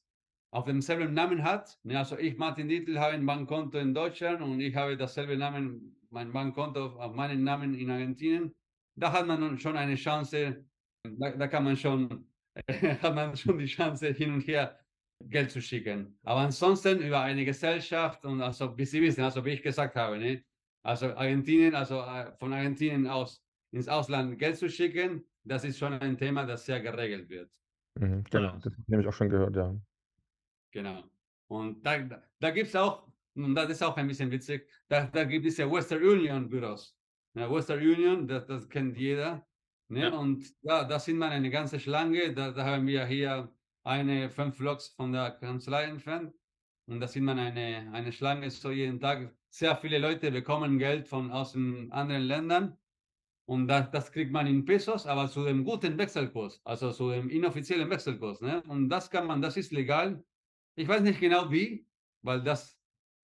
[0.51, 4.59] auf demselben Namen hat, ne, also ich, Martin Dietl, habe ein Bankkonto in Deutschland und
[4.59, 8.53] ich habe dasselbe Namen, mein Bankkonto auf meinen Namen in Argentinien,
[8.95, 10.65] da hat man schon eine Chance,
[11.03, 12.31] da, da kann man schon,
[13.01, 14.79] hat man schon die Chance hin und her
[15.19, 16.19] Geld zu schicken.
[16.23, 20.17] Aber ansonsten über eine Gesellschaft und also, wie Sie wissen, also wie ich gesagt habe,
[20.17, 20.43] ne?
[20.83, 25.93] also Argentinien, also äh, von Argentinien aus ins Ausland Geld zu schicken, das ist schon
[25.93, 27.51] ein Thema, das sehr geregelt wird.
[27.99, 28.23] Mhm.
[28.29, 28.57] Genau, Genau.
[28.59, 29.75] das habe ich auch schon gehört, ja.
[30.71, 31.03] Genau.
[31.47, 35.05] Und da, da, da gibt es auch, und das ist auch ein bisschen witzig, da,
[35.07, 36.97] da gibt es ja Western Union Büros.
[37.35, 39.47] Ja, Western Union, das, das kennt jeder.
[39.89, 40.01] Ne?
[40.01, 40.17] Ja.
[40.17, 42.33] Und ja, da sind wir eine ganze Schlange.
[42.33, 43.51] Da, da haben wir hier
[43.83, 46.33] eine fünf Blocks von der Kanzlei entfernt.
[46.85, 49.35] Und da sieht man eine, eine Schlange so jeden Tag.
[49.49, 52.77] Sehr viele Leute bekommen Geld von aus den anderen Ländern.
[53.45, 57.29] Und das, das kriegt man in Pesos, aber zu dem guten Wechselkurs, also zu dem
[57.29, 58.41] inoffiziellen Wechselkurs.
[58.41, 58.63] Ne?
[58.67, 60.23] Und das kann man, das ist legal.
[60.75, 61.85] Ich weiß nicht genau wie,
[62.21, 62.79] weil das,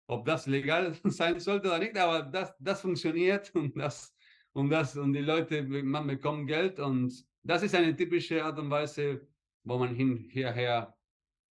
[0.09, 4.13] ob das legal sein sollte oder nicht, aber das, das funktioniert und das,
[4.53, 8.69] und das, und die Leute, man bekommt Geld und das ist eine typische Art und
[8.69, 9.27] Weise,
[9.63, 10.95] wo man hin, hierher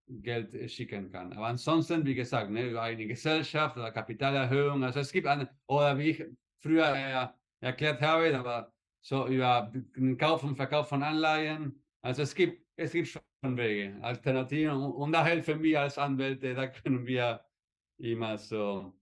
[0.08, 1.32] Geld äh, schicken kann.
[1.32, 5.96] Aber ansonsten, wie gesagt, ne, über eine Gesellschaft oder Kapitalerhöhung, also es gibt eine, oder
[5.96, 6.24] wie ich
[6.60, 12.66] früher erklärt habe, aber so über den Kauf und Verkauf von Anleihen, also es gibt,
[12.76, 17.47] es gibt schon Wege, Alternativen und, und da helfen wir als Anwälte, da können wir
[17.98, 18.92] immer so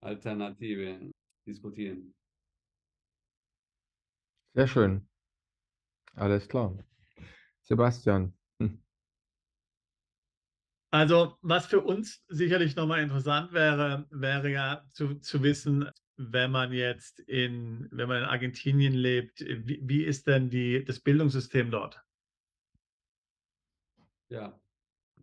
[0.00, 1.10] Alternative
[1.46, 2.14] diskutieren.
[4.54, 5.08] Sehr schön.
[6.14, 6.76] Alles klar.
[7.62, 8.32] Sebastian.
[8.60, 8.82] Hm.
[10.90, 16.72] Also, was für uns sicherlich nochmal interessant wäre, wäre ja zu, zu wissen, wenn man
[16.72, 22.02] jetzt in, wenn man in Argentinien lebt, wie, wie ist denn die, das Bildungssystem dort?
[24.30, 24.58] Ja,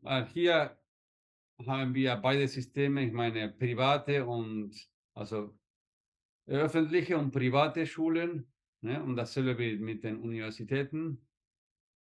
[0.01, 0.78] weil hier
[1.65, 4.73] haben wir beide Systeme, ich meine private und
[5.13, 5.57] also
[6.47, 8.51] öffentliche und private Schulen,
[8.81, 9.01] ne?
[9.03, 11.21] Und dasselbe mit den Universitäten.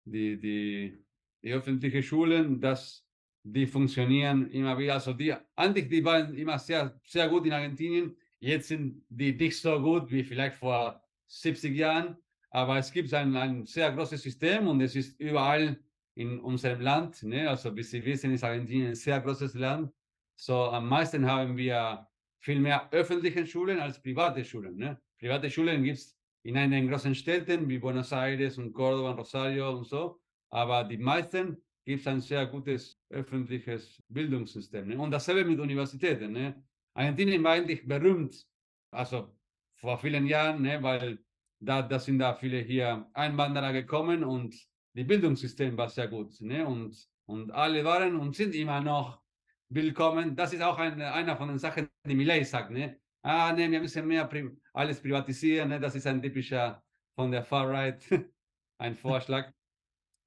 [0.07, 1.03] Die, die,
[1.41, 3.07] die öffentlichen Schulen, das,
[3.43, 4.95] die funktionieren immer wieder.
[4.95, 8.15] Also die, eigentlich, die waren immer sehr, sehr gut in Argentinien.
[8.39, 12.17] Jetzt sind die nicht so gut wie vielleicht vor 70 Jahren.
[12.51, 15.79] Aber es gibt ein, ein sehr großes System und es ist überall
[16.15, 17.23] in unserem Land.
[17.23, 17.49] Ne?
[17.49, 19.91] Also wie Sie wissen, ist Argentinien ein sehr großes Land.
[20.35, 22.07] So am meisten haben wir
[22.39, 24.77] viel mehr öffentliche Schulen als private Schulen.
[24.77, 24.99] Ne?
[25.19, 29.77] Private Schulen gibt es in einigen großen Städten wie Buenos Aires und Córdoba und Rosario
[29.77, 30.19] und so.
[30.49, 34.87] Aber die meisten gibt es ein sehr gutes öffentliches Bildungssystem.
[34.87, 34.97] Ne?
[34.97, 36.31] Und dasselbe mit Universitäten.
[36.31, 36.63] Ne?
[36.93, 38.45] Argentinien war eigentlich berühmt,
[38.91, 39.35] also
[39.75, 40.81] vor vielen Jahren, ne?
[40.81, 41.19] weil
[41.59, 44.55] da, da sind da viele hier Einwanderer gekommen und
[44.95, 46.39] die Bildungssystem war sehr gut.
[46.41, 46.65] Ne?
[46.65, 49.21] Und, und alle waren und sind immer noch
[49.67, 50.35] willkommen.
[50.35, 52.71] Das ist auch eine, einer von den Sachen, die Millet sagt.
[52.71, 52.99] Ne?
[53.21, 55.69] Ah, ne, wir müssen mehr pri alles privatisieren.
[55.69, 55.79] Ne?
[55.79, 56.81] Das ist ein typischer
[57.15, 58.03] von der Far-Right,
[58.77, 59.51] ein Vorschlag.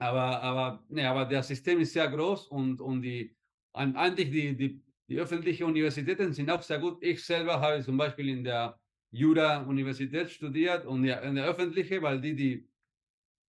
[0.00, 3.34] Aber, aber, ne, aber das System ist sehr groß und, und die,
[3.72, 7.02] eigentlich die, die, die öffentlichen Universitäten sind auch sehr gut.
[7.02, 8.78] Ich selber habe zum Beispiel in der
[9.10, 12.68] Jura-Universität studiert und in der öffentlichen, weil die die,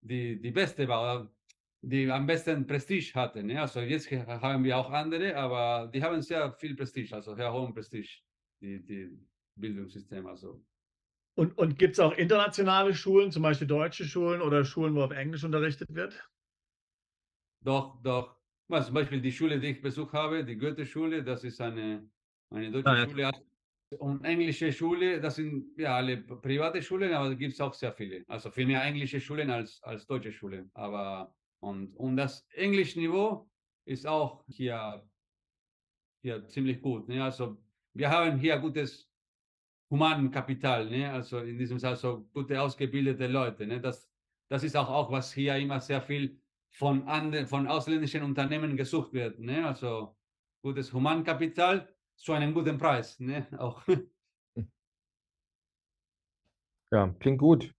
[0.09, 1.31] die, die beste war,
[1.83, 3.43] die am besten Prestige hatte.
[3.43, 3.61] Ne?
[3.61, 7.73] Also jetzt haben wir auch andere, aber die haben sehr viel Prestige, also sehr hohen
[7.73, 8.09] Prestige,
[8.61, 9.19] die, die
[9.55, 10.29] Bildungssysteme.
[10.29, 10.65] Also.
[11.37, 15.13] Und, und gibt es auch internationale Schulen, zum Beispiel deutsche Schulen oder Schulen, wo auf
[15.13, 16.29] Englisch unterrichtet wird?
[17.65, 18.37] Doch, doch.
[18.69, 22.11] Was, zum Beispiel die Schule, die ich besucht habe, die Goethe-Schule, das ist eine,
[22.51, 23.09] eine deutsche ah, ja.
[23.09, 23.48] Schule.
[23.97, 27.93] Und englische Schule, das sind ja alle private Schulen, aber da gibt es auch sehr
[27.93, 28.23] viele.
[28.29, 30.71] Also viel mehr englische Schulen als, als deutsche Schulen.
[30.75, 33.49] Aber und, und das Englischniveau
[33.87, 35.09] ist auch hier,
[36.23, 37.09] hier ziemlich gut.
[37.09, 37.25] Ne?
[37.25, 37.57] Also
[37.95, 39.09] wir haben hier gutes
[39.91, 41.11] Humankapital, ne?
[41.11, 43.67] also in diesem Fall so gute ausgebildete Leute.
[43.67, 43.81] Ne?
[43.81, 44.11] Das,
[44.49, 46.39] das ist auch, auch, was hier immer sehr viel
[46.71, 49.39] von, anderen, von ausländischen Unternehmen gesucht wird.
[49.39, 49.67] Ne?
[49.67, 50.15] Also
[50.63, 53.19] gutes Humankapital zu einem guten Preis.
[53.21, 53.47] Ne?
[53.59, 53.83] Auch.
[56.91, 57.73] Ja, klingt gut.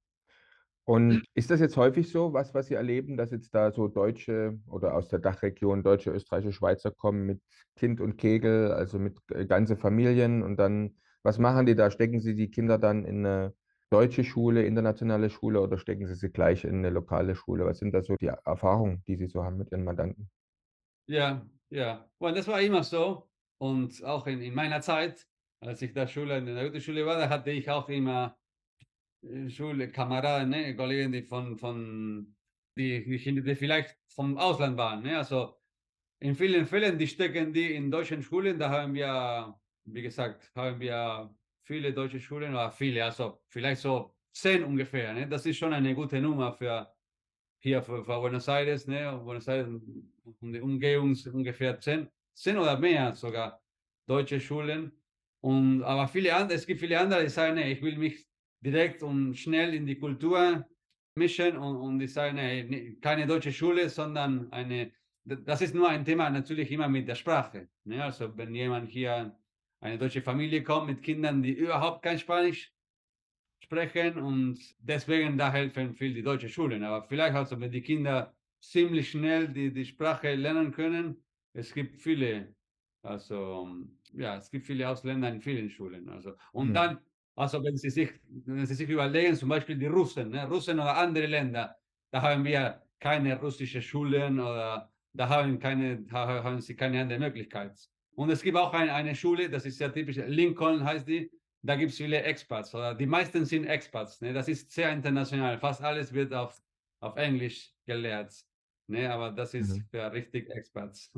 [0.85, 4.59] Und ist das jetzt häufig so, was, was Sie erleben, dass jetzt da so Deutsche
[4.67, 7.41] oder aus der Dachregion, Deutsche, Österreicher, Schweizer kommen mit
[7.75, 11.91] Kind und Kegel, also mit äh, ganze Familien und dann, was machen die da?
[11.91, 13.53] Stecken Sie die Kinder dann in eine
[13.91, 17.65] deutsche Schule, internationale Schule oder stecken Sie sie gleich in eine lokale Schule?
[17.65, 20.31] Was sind da so die Erfahrungen, die Sie so haben mit Ihren Mandanten?
[21.05, 22.09] Ja, ja.
[22.17, 23.28] Und das war immer so.
[23.59, 25.27] Und auch in, in meiner Zeit,
[25.61, 28.37] als ich da Schule in der Goethe-Schule war, da hatte ich auch immer
[29.21, 32.35] äh, Schule, Kameraden, ne, Kollegen, die von, von
[32.77, 35.03] die, die, vielleicht vom Ausland waren.
[35.03, 35.17] Ne?
[35.17, 35.59] Also
[36.19, 40.79] in vielen Fällen, die stecken die in deutschen Schulen, da haben wir, wie gesagt, haben
[40.79, 45.13] wir viele deutsche Schulen oder viele, also vielleicht so zehn ungefähr.
[45.13, 45.27] Ne?
[45.27, 46.93] Das ist schon eine gute Nummer für
[47.61, 49.19] hier für, für Buenos Aires, ne?
[49.23, 53.61] Buenos Aires und die Umgebung ungefähr zehn, zehn oder mehr sogar
[54.07, 54.91] deutsche Schulen.
[55.41, 58.27] Und aber viele andere, es gibt viele andere, die sagen, ich will mich
[58.61, 60.65] direkt und schnell in die Kultur
[61.15, 64.91] mischen und, und die sagen, nee, keine deutsche Schule, sondern eine,
[65.23, 67.69] das ist nur ein Thema natürlich immer mit der Sprache.
[67.83, 68.03] Ne?
[68.03, 69.37] Also wenn jemand hier
[69.81, 72.73] eine deutsche Familie kommt mit Kindern, die überhaupt kein Spanisch
[73.61, 76.83] sprechen und deswegen da helfen viel die deutsche Schulen.
[76.83, 81.23] Aber vielleicht also, wenn die Kinder ziemlich schnell die, die Sprache lernen können,
[81.53, 82.55] es gibt viele,
[83.01, 83.67] also
[84.13, 86.09] ja, es gibt viele Ausländer in vielen Schulen.
[86.09, 86.73] Also und mhm.
[86.73, 86.99] dann,
[87.35, 88.11] also wenn Sie sich,
[88.45, 91.75] wenn Sie sich überlegen, zum Beispiel die Russen, ne, Russen oder andere Länder,
[92.11, 97.77] da haben wir keine russische Schulen oder da haben, keine, haben sie keine andere Möglichkeit.
[98.15, 101.31] Und es gibt auch ein, eine Schule, das ist sehr typisch, Lincoln heißt die,
[101.61, 104.21] da gibt es viele Expats, oder die meisten sind Expats.
[104.21, 104.33] Ne?
[104.33, 105.57] Das ist sehr international.
[105.59, 106.61] Fast alles wird auf,
[107.01, 108.33] auf Englisch gelehrt.
[108.87, 109.11] Ne?
[109.11, 109.85] Aber das ist mhm.
[109.91, 111.11] für richtig Expats.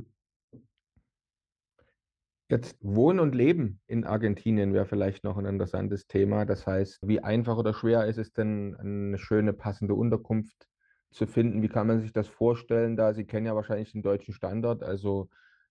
[2.52, 6.44] Jetzt Wohnen und Leben in Argentinien wäre vielleicht noch ein interessantes Thema.
[6.46, 10.68] Das heißt, wie einfach oder schwer ist es denn, eine schöne, passende Unterkunft
[11.12, 11.62] zu finden?
[11.62, 12.98] Wie kann man sich das vorstellen?
[12.98, 14.84] Da Sie kennen ja wahrscheinlich den deutschen Standard.
[14.84, 15.30] Also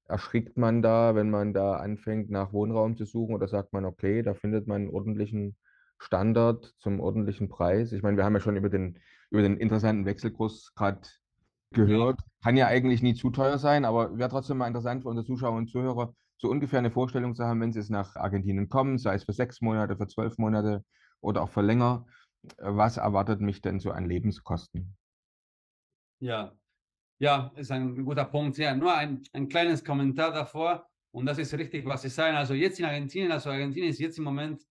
[0.08, 3.34] erschrickt man da, wenn man da anfängt, nach Wohnraum zu suchen?
[3.34, 5.58] Oder sagt man, okay, da findet man einen ordentlichen
[5.98, 7.92] Standard zum ordentlichen Preis?
[7.92, 11.02] Ich meine, wir haben ja schon über den, über den interessanten Wechselkurs gerade
[11.72, 12.20] gehört.
[12.42, 15.58] Kann ja eigentlich nie zu teuer sein, aber wäre trotzdem mal interessant für unsere Zuschauer
[15.58, 19.14] und Zuhörer, so ungefähr eine Vorstellung zu haben, wenn sie jetzt nach Argentinien kommen, sei
[19.14, 20.84] es für sechs Monate, für zwölf Monate
[21.20, 22.06] oder auch für länger.
[22.56, 24.96] Was erwartet mich denn so an Lebenskosten?
[26.20, 26.54] Ja,
[27.18, 28.56] ja, ist ein guter Punkt.
[28.56, 30.86] Ja, nur ein, ein kleines Kommentar davor.
[31.12, 32.36] Und das ist richtig, was Sie sagen.
[32.36, 34.62] Also jetzt in Argentinien, also Argentinien ist jetzt im Moment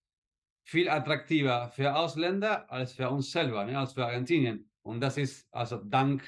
[0.63, 4.71] viel attraktiver für Ausländer als für uns selber, ne, als für Argentinien.
[4.81, 6.23] Und das ist also dank,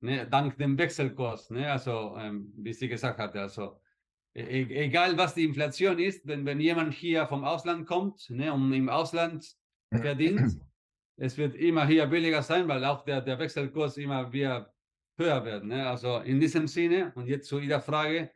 [0.00, 1.50] ne, dank dem Wechselkurs.
[1.50, 3.80] Ne, also ähm, wie sie gesagt hatte, also
[4.36, 8.88] egal was die Inflation ist, wenn, wenn jemand hier vom Ausland kommt ne, und im
[8.88, 9.46] Ausland
[9.90, 10.60] verdient,
[11.18, 14.72] es wird immer hier billiger sein, weil auch der, der Wechselkurs immer wieder
[15.18, 15.68] höher werden.
[15.70, 15.88] Ne?
[15.88, 18.30] Also in diesem Sinne, und jetzt zu Ihrer Frage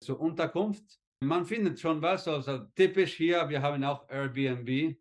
[0.00, 0.84] zur Unterkunft.
[1.20, 4.96] Man findet schon was, also typisch hier, wir haben auch Airbnb,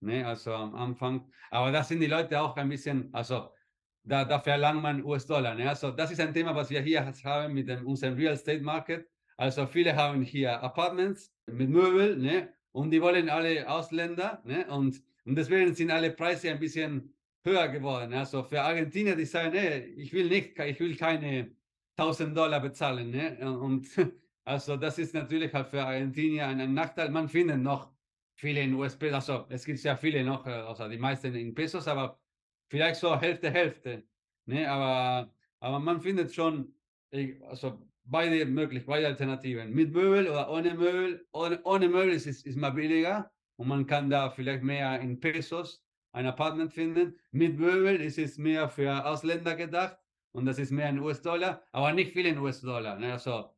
[0.00, 0.26] ne?
[0.26, 1.30] also am Anfang.
[1.50, 3.50] Aber da sind die Leute auch ein bisschen, also
[4.04, 5.54] da, da verlangt man US-Dollar.
[5.54, 5.68] Ne?
[5.68, 9.06] Also das ist ein Thema, was wir hier haben mit dem, unserem Real Estate Market.
[9.38, 12.52] Also viele haben hier Apartments mit Möbel ne?
[12.72, 14.66] und die wollen alle Ausländer ne?
[14.66, 17.14] und, und deswegen sind alle Preise ein bisschen
[17.44, 18.12] höher geworden.
[18.14, 21.52] Also für Argentinier, die sagen, nee, ich will nicht, ich will keine
[21.96, 23.10] 1000 Dollar bezahlen.
[23.12, 23.38] Ne?
[23.48, 23.86] Und
[24.44, 27.08] also das ist natürlich halt für Argentinier ein, Nachteil.
[27.10, 27.92] Man findet noch
[28.34, 32.18] viele in USP, also es gibt sehr viele noch, also die meisten in Pesos, aber
[32.68, 34.02] vielleicht so Hälfte, Hälfte.
[34.46, 34.68] Ne?
[34.68, 36.74] Aber, aber man findet schon,
[37.48, 39.72] also beide möglich, beide Alternativen.
[39.72, 41.26] Mit Möbel oder ohne Möbel.
[41.32, 45.84] Ohne, ohne Möbel ist es mal billiger und man kann da vielleicht mehr in Pesos
[46.12, 47.18] ein Apartment finden.
[47.32, 49.98] Mit Möbel ist es mehr für Ausländer gedacht
[50.32, 52.98] und das ist mehr in US-Dollar, aber nicht viel in US-Dollar.
[52.98, 53.12] Ne?
[53.12, 53.50] Also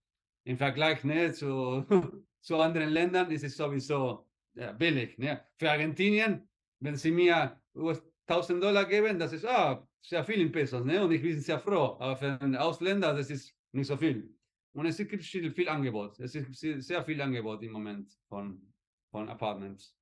[0.45, 1.85] im Vergleich ne, zu,
[2.41, 5.17] zu anderen Ländern ist es sowieso ja, billig.
[5.19, 5.41] Ne?
[5.59, 6.49] Für Argentinien,
[6.81, 7.61] wenn sie mir
[8.27, 11.03] 1000 Dollar geben, das ist ah, sehr viel in Pesos ne?
[11.05, 11.97] und ich bin sehr froh.
[12.01, 14.35] Aber für einen Ausländer, das ist nicht so viel.
[14.73, 16.19] Und es gibt viel Angebot.
[16.21, 18.73] Es ist sehr viel Angebot im Moment von,
[19.11, 19.97] von Apartments.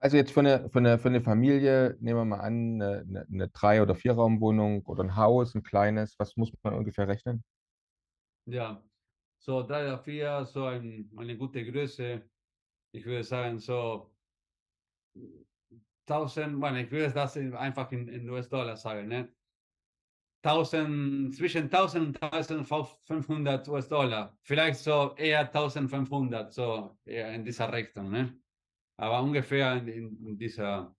[0.00, 3.26] Also jetzt für eine, für, eine, für eine Familie, nehmen wir mal an, eine, eine,
[3.30, 7.44] eine Drei- oder Vierraumwohnung oder ein Haus, ein kleines, was muss man ungefähr rechnen?
[8.46, 8.82] Ja,
[9.38, 12.28] so drei oder vier, so ein, eine gute Größe.
[12.92, 14.12] Ich würde sagen, so
[16.06, 19.32] 1000, bueno, ich würde das einfach in, in US-Dollar sagen, ne?
[20.42, 24.36] 1000, zwischen 1000 und 1500 US-Dollar.
[24.42, 28.36] Vielleicht so eher 1500, so eher in dieser Richtung, ne?
[28.96, 29.88] Aber ungefähr in,
[30.26, 30.94] in dieser.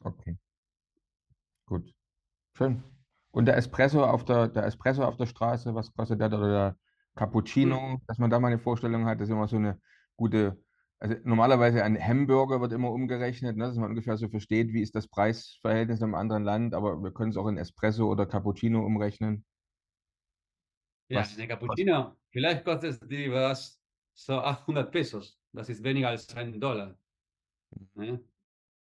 [0.00, 0.38] Okay.
[1.66, 1.92] Gut.
[2.56, 2.82] Schön.
[3.30, 6.28] Und der Espresso auf der, der Espresso auf der Straße, was kostet der?
[6.28, 6.76] Oder der
[7.14, 8.02] Cappuccino, hm.
[8.06, 9.80] dass man da mal eine Vorstellung hat, das ist immer so eine
[10.16, 10.62] gute
[11.02, 14.94] also normalerweise ein Hamburger wird immer umgerechnet, ne, dass man ungefähr so versteht, wie ist
[14.94, 18.86] das Preisverhältnis in einem anderen Land, aber wir können es auch in Espresso oder Cappuccino
[18.86, 19.44] umrechnen.
[21.08, 22.16] Ja, was, eine Cappuccino, was?
[22.30, 23.82] vielleicht kostet die was
[24.14, 25.36] so 800 Pesos.
[25.52, 26.96] Das ist weniger als ein Dollar.
[27.94, 28.20] Ne?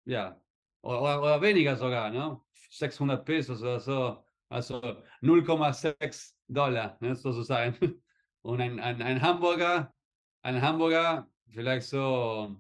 [0.05, 0.41] Ja,
[0.83, 2.41] oder, oder, oder, weniger sogar, ne?
[2.71, 4.25] 600 Pesos oder so.
[4.49, 4.81] Also
[5.23, 7.77] 0,6 Dollar, ne, sozusagen.
[8.43, 9.95] Und ein, ein, ein Hamburger,
[10.43, 12.57] ein Hamburger vielleicht so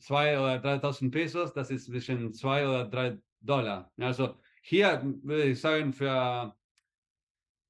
[0.00, 3.90] 2.000 oder 3.000 Pesos, das ist zwischen 2 oder 3 Dollar.
[3.98, 6.54] Also hier würde ich sagen, für,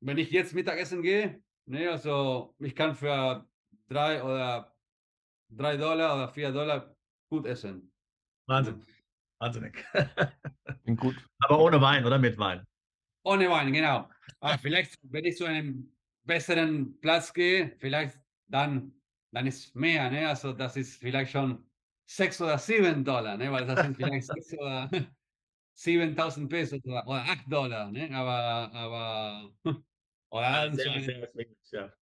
[0.00, 3.46] wenn ich jetzt Mittagessen gehe, ne, also ich kann für
[3.88, 4.76] 3 oder
[5.50, 6.96] 3 Dollar oder 4 Dollar
[7.28, 7.92] gut essen.
[8.46, 8.84] Wahnsinn.
[9.38, 9.84] Wahnsinnig.
[10.84, 11.16] Bin gut.
[11.44, 12.66] Aber ohne Wein oder mit Wein?
[13.24, 14.08] Ohne Wein, genau.
[14.40, 15.92] Aber vielleicht, wenn ich zu einem
[16.24, 18.18] besseren Platz gehe, vielleicht
[18.48, 18.99] dann
[19.32, 20.28] dann ist mehr, ne?
[20.28, 21.64] Also das ist vielleicht schon
[22.06, 23.50] sechs oder sieben Dollar, ne?
[23.52, 24.90] Weil das sind vielleicht sechs oder
[25.74, 28.10] 7000 Pesos oder, oder acht Dollar, ne?
[28.14, 29.54] Aber, aber,
[30.30, 31.92] oder sehr, sehr, sehr, ja.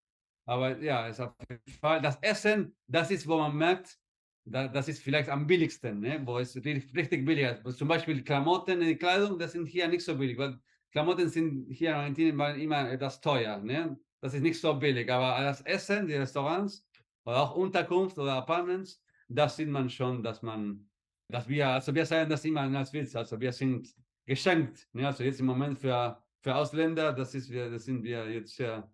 [0.47, 3.99] Aber ja, ist auf jeden Fall, das Essen, das ist, wo man merkt,
[4.47, 6.22] das ist vielleicht am billigsten, ne?
[6.24, 7.79] wo es richtig billig ist.
[7.79, 10.59] Zum Beispiel Klamotten, die Kleidung, das sind hier nicht so billig, weil
[10.91, 13.59] Klamotten sind hier in Argentinien immer etwas teuer.
[13.59, 13.99] Ne?
[14.22, 16.88] Das ist nicht so billig, aber das Essen, die Restaurants,
[17.25, 20.89] oder auch Unterkunft oder Apartments, das sieht man schon, dass man,
[21.29, 23.95] dass wir, also wir sagen das immer als Witz, also wir sind
[24.27, 25.07] geschenkt, ne?
[25.07, 28.91] also jetzt im Moment für, für Ausländer, das, ist wir, das sind wir jetzt sehr,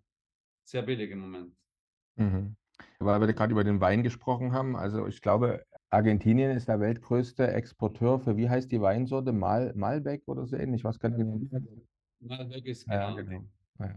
[0.63, 1.55] sehr billig im Moment.
[2.15, 2.55] Mhm.
[2.99, 7.47] Weil wir gerade über den Wein gesprochen haben, also ich glaube, Argentinien ist der weltgrößte
[7.47, 9.31] Exporteur für, wie heißt die Weinsorte?
[9.31, 10.83] Mal, Malbec oder so ähnlich?
[10.83, 11.25] Was kann ich
[12.19, 13.15] Malbec ist genau.
[13.15, 13.45] Ja, genau.
[13.79, 13.95] Ja.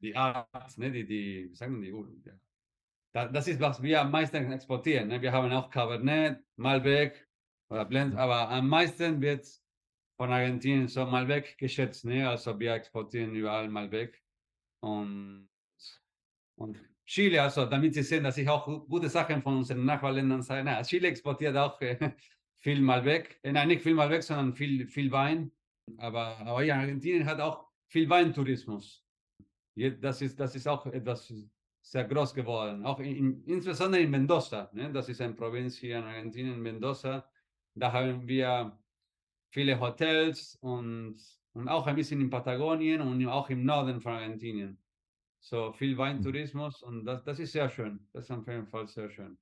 [0.00, 1.92] Die Art, ne, die, die, sagen die,
[3.12, 5.08] das ist, was wir am meisten exportieren.
[5.08, 5.20] Ne?
[5.20, 7.28] Wir haben auch Cabernet, Malbec
[7.68, 9.46] oder Blend, aber am meisten wird
[10.16, 12.04] von Argentinien so Malbec geschätzt.
[12.04, 12.28] Ne?
[12.28, 14.22] Also wir exportieren überall Malbec.
[14.80, 15.48] Und,
[16.56, 20.82] und Chile, also damit Sie sehen, dass ich auch gute Sachen von unseren Nachbarländern sage.
[20.84, 22.12] Chile exportiert auch äh,
[22.60, 23.38] viel Malbec.
[23.42, 25.52] Äh, nein, nicht viel Malbec, sondern viel, viel Wein.
[25.98, 29.04] Aber, aber ja, Argentinien hat auch viel Weintourismus.
[30.00, 31.32] Das ist, das ist auch etwas
[31.82, 32.84] sehr groß geworden.
[32.86, 34.90] Auch in, insbesondere in Mendoza, ne?
[34.92, 37.28] das ist eine Provinz hier in Argentinien, Mendoza.
[37.74, 38.78] Da haben wir
[39.50, 41.16] viele Hotels und,
[41.52, 44.78] und auch ein bisschen in Patagonien und auch im Norden von Argentinien.
[45.40, 48.06] So viel Weintourismus und das, das ist sehr schön.
[48.12, 49.36] Das ist auf jeden Fall sehr schön.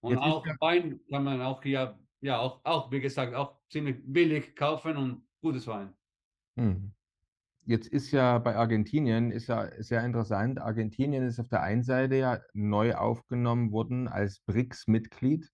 [0.00, 3.96] Und Jetzt auch Wein kann man auch hier, ja, auch, auch wie gesagt, auch ziemlich
[4.04, 5.92] billig kaufen und gutes Wein.
[6.56, 6.92] Hm.
[7.66, 12.16] Jetzt ist ja bei Argentinien, ist ja sehr interessant, Argentinien ist auf der einen Seite
[12.16, 15.50] ja neu aufgenommen worden als BRICS-Mitglied.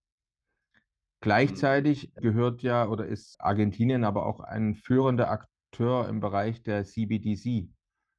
[1.21, 7.69] Gleichzeitig gehört ja oder ist Argentinien aber auch ein führender Akteur im Bereich der CBDC,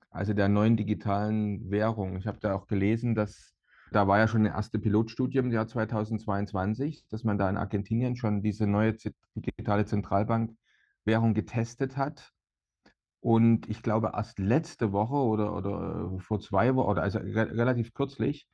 [0.09, 2.17] also der neuen digitalen Währung.
[2.17, 3.53] Ich habe da auch gelesen, dass
[3.91, 8.17] da war ja schon eine erste Pilotstudie im Jahr 2022, dass man da in Argentinien
[8.17, 8.97] schon diese neue
[9.35, 10.57] digitale Zentralbank
[11.05, 12.32] Währung getestet hat.
[13.23, 17.57] Und ich glaube, erst letzte Woche oder, oder äh, vor zwei Wochen, oder also re
[17.57, 18.49] relativ kürzlich,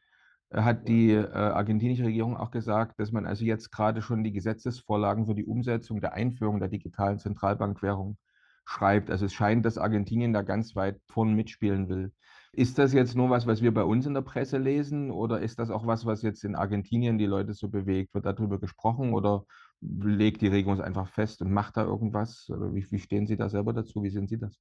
[0.51, 4.33] äh, hat die äh, argentinische Regierung auch gesagt, dass man also jetzt gerade schon die
[4.33, 8.19] Gesetzesvorlagen für die Umsetzung der Einführung der digitalen Zentralbankwährung
[8.67, 9.11] schreibt.
[9.11, 12.13] Also es scheint, dass Argentinien da ganz weit vorn mitspielen will.
[12.53, 15.59] Ist das jetzt nur was, was wir bei uns in der Presse lesen oder ist
[15.59, 18.13] das auch was, was jetzt in Argentinien die Leute so bewegt?
[18.13, 19.45] Wird darüber gesprochen oder
[19.81, 22.49] legt die Regierung es einfach fest und macht da irgendwas?
[22.49, 24.03] Wie, wie stehen Sie da selber dazu?
[24.03, 24.61] Wie sehen Sie das?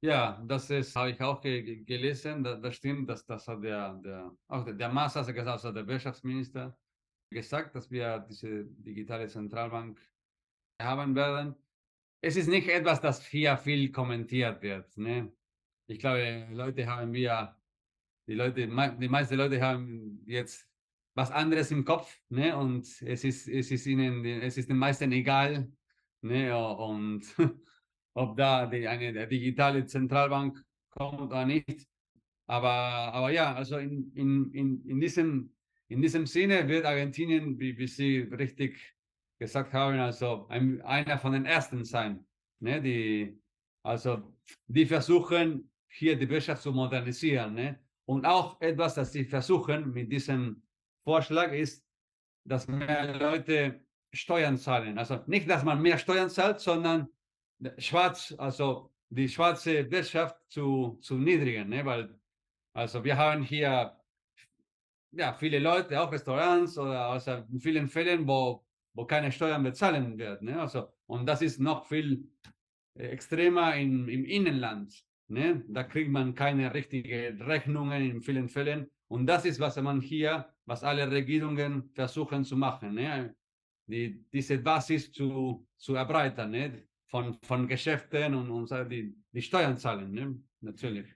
[0.00, 2.44] Ja, das ist, habe ich auch ge gelesen.
[2.44, 5.86] Das, das, stimmt, dass das hat der, der, auch der, der Maas, also also der
[5.86, 6.78] Wirtschaftsminister
[7.30, 10.00] gesagt, dass wir diese digitale Zentralbank
[10.80, 11.56] haben werden.
[12.22, 14.96] Es ist nicht etwas, das hier viel kommentiert wird.
[14.96, 15.32] Ne?
[15.88, 17.56] Ich glaube, Leute haben wir,
[18.28, 20.67] die Leute, die meisten Leute haben jetzt
[21.14, 22.56] was anderes im Kopf, ne?
[22.56, 25.70] Und es ist, es ist ihnen, es ist den meisten egal,
[26.22, 26.56] ne?
[26.56, 27.22] Und
[28.14, 31.86] ob da die, eine digitale Zentralbank kommt oder nicht.
[32.46, 35.52] Aber, aber ja, also in, in, in, in, diesem,
[35.88, 38.78] in diesem Sinne wird Argentinien, wie, wie Sie richtig
[39.38, 42.26] gesagt haben, also ein, einer von den ersten sein.
[42.60, 42.80] Ne?
[42.80, 43.38] Die,
[43.82, 44.34] also
[44.66, 47.54] die versuchen hier die Wirtschaft zu modernisieren.
[47.54, 47.78] Ne?
[48.06, 50.62] Und auch etwas, das sie versuchen mit diesem
[51.08, 51.82] Vorschlag ist,
[52.44, 53.80] dass mehr Leute
[54.12, 54.98] Steuern zahlen.
[54.98, 57.08] Also nicht, dass man mehr Steuern zahlt, sondern
[57.78, 61.82] schwarz, also die schwarze Wirtschaft zu, zu niedrigen, ne?
[61.86, 62.14] weil
[62.74, 63.96] also wir haben hier
[65.12, 70.18] ja, viele Leute, auch Restaurants oder also in vielen Fällen, wo, wo keine Steuern bezahlen
[70.18, 70.48] werden.
[70.50, 70.60] Ne?
[70.60, 72.28] Also, und das ist noch viel
[72.94, 74.92] extremer in, im Innenland.
[75.28, 75.64] Ne?
[75.68, 78.90] Da kriegt man keine richtigen Rechnungen in vielen Fällen.
[79.08, 82.94] Und das ist, was man hier, was alle Regierungen versuchen zu machen.
[82.94, 83.34] Ne?
[83.86, 86.50] Die, diese Basis zu, zu erweitern.
[86.50, 86.88] Ne?
[87.08, 90.40] von, von Geschäften und, und die, die Steuern zahlen, ne?
[90.60, 91.14] natürlich.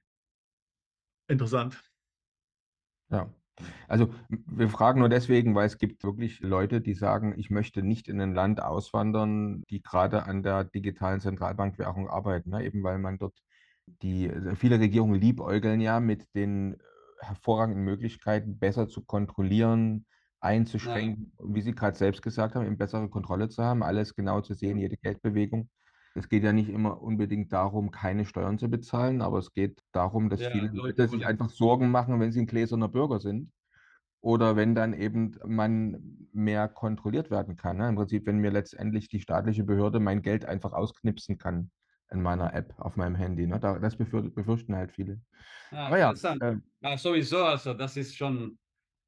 [1.29, 1.83] Interessant.
[3.11, 3.33] Ja.
[3.87, 8.09] Also wir fragen nur deswegen, weil es gibt wirklich Leute, die sagen, ich möchte nicht
[8.09, 12.65] in ein Land auswandern, die gerade an der digitalen Zentralbankwährung arbeiten, ne?
[12.65, 13.39] eben weil man dort
[13.87, 16.79] die, also viele Regierungen liebäugeln ja mit den
[17.23, 20.07] hervorragenden Möglichkeiten, besser zu kontrollieren,
[20.41, 21.55] einzuschränken, ja.
[21.55, 24.79] wie Sie gerade selbst gesagt haben, eben bessere Kontrolle zu haben, alles genau zu sehen,
[24.79, 25.70] jede Geldbewegung.
[26.14, 30.29] Es geht ja nicht immer unbedingt darum, keine Steuern zu bezahlen, aber es geht darum,
[30.29, 33.51] dass ja, viele Leute sich einfach Sorgen machen, wenn sie ein gläserner Bürger sind.
[34.20, 37.79] Oder wenn dann eben man mehr kontrolliert werden kann.
[37.79, 37.89] Ne?
[37.89, 41.70] Im Prinzip, wenn mir letztendlich die staatliche Behörde mein Geld einfach ausknipsen kann
[42.13, 43.47] in meiner App auf meinem Handy.
[43.47, 43.59] Ne?
[43.61, 45.21] Das befürchten halt viele.
[45.71, 48.59] Ja, aber ja, äh, ja, sowieso, also das ist schon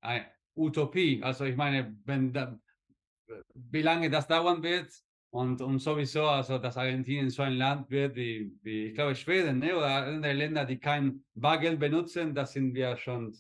[0.01, 0.27] eine
[0.57, 1.23] Utopie.
[1.23, 2.59] Also ich meine, wenn da,
[3.55, 4.91] wie lange das dauern wird,
[5.35, 9.59] und, und sowieso, also dass Argentinien so ein Land wird wie, wie ich glaube, Schweden
[9.59, 9.77] ne?
[9.77, 13.37] oder andere Länder, die kein Bargeld benutzen, da sind wir schon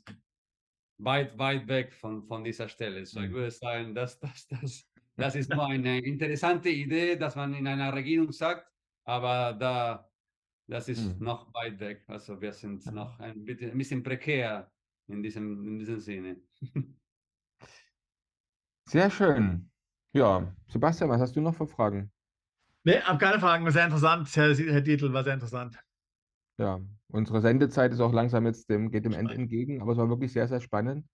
[0.98, 3.06] weit, weit weg von, von dieser Stelle.
[3.06, 3.34] So, ich mhm.
[3.34, 4.84] würde sagen, dass das, das,
[5.16, 8.66] das ist nur eine interessante Idee, dass man in einer Regierung sagt,
[9.04, 10.10] aber da,
[10.66, 11.24] das ist mhm.
[11.24, 12.04] noch weit weg.
[12.06, 14.70] Also wir sind noch ein bisschen, ein bisschen prekär
[15.06, 16.40] in diesem, in diesem Sinne.
[18.88, 19.70] Sehr schön.
[20.12, 22.12] Ja, Sebastian, was hast du noch für Fragen?
[22.84, 23.64] Nee, habe keine Fragen.
[23.64, 25.78] War sehr interessant, Herr, Herr Dietl, war sehr interessant.
[26.58, 30.08] Ja, unsere Sendezeit ist auch langsam jetzt dem, geht dem Ende entgegen, aber es war
[30.08, 31.08] wirklich sehr, sehr spannend.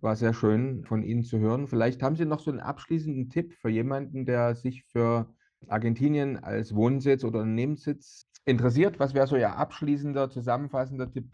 [0.00, 1.66] War sehr schön von Ihnen zu hören.
[1.68, 5.34] Vielleicht haben Sie noch so einen abschließenden Tipp für jemanden, der sich für
[5.68, 8.98] Argentinien als Wohnsitz oder Unternehmenssitz interessiert.
[8.98, 11.32] Was wäre so Ihr abschließender, zusammenfassender Tipp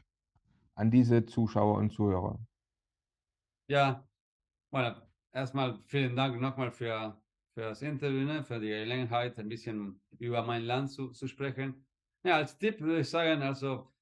[0.74, 2.38] an diese Zuschauer und Zuhörer?
[3.70, 4.08] Ja,
[4.70, 4.96] bueno,
[5.32, 7.20] erstmal vielen Dank nochmal für,
[7.54, 11.86] für das Interview, ne, für die Gelegenheit, ein bisschen über mein Land zu, zu sprechen.
[12.24, 13.92] Ja, als Tipp würde ich sagen, also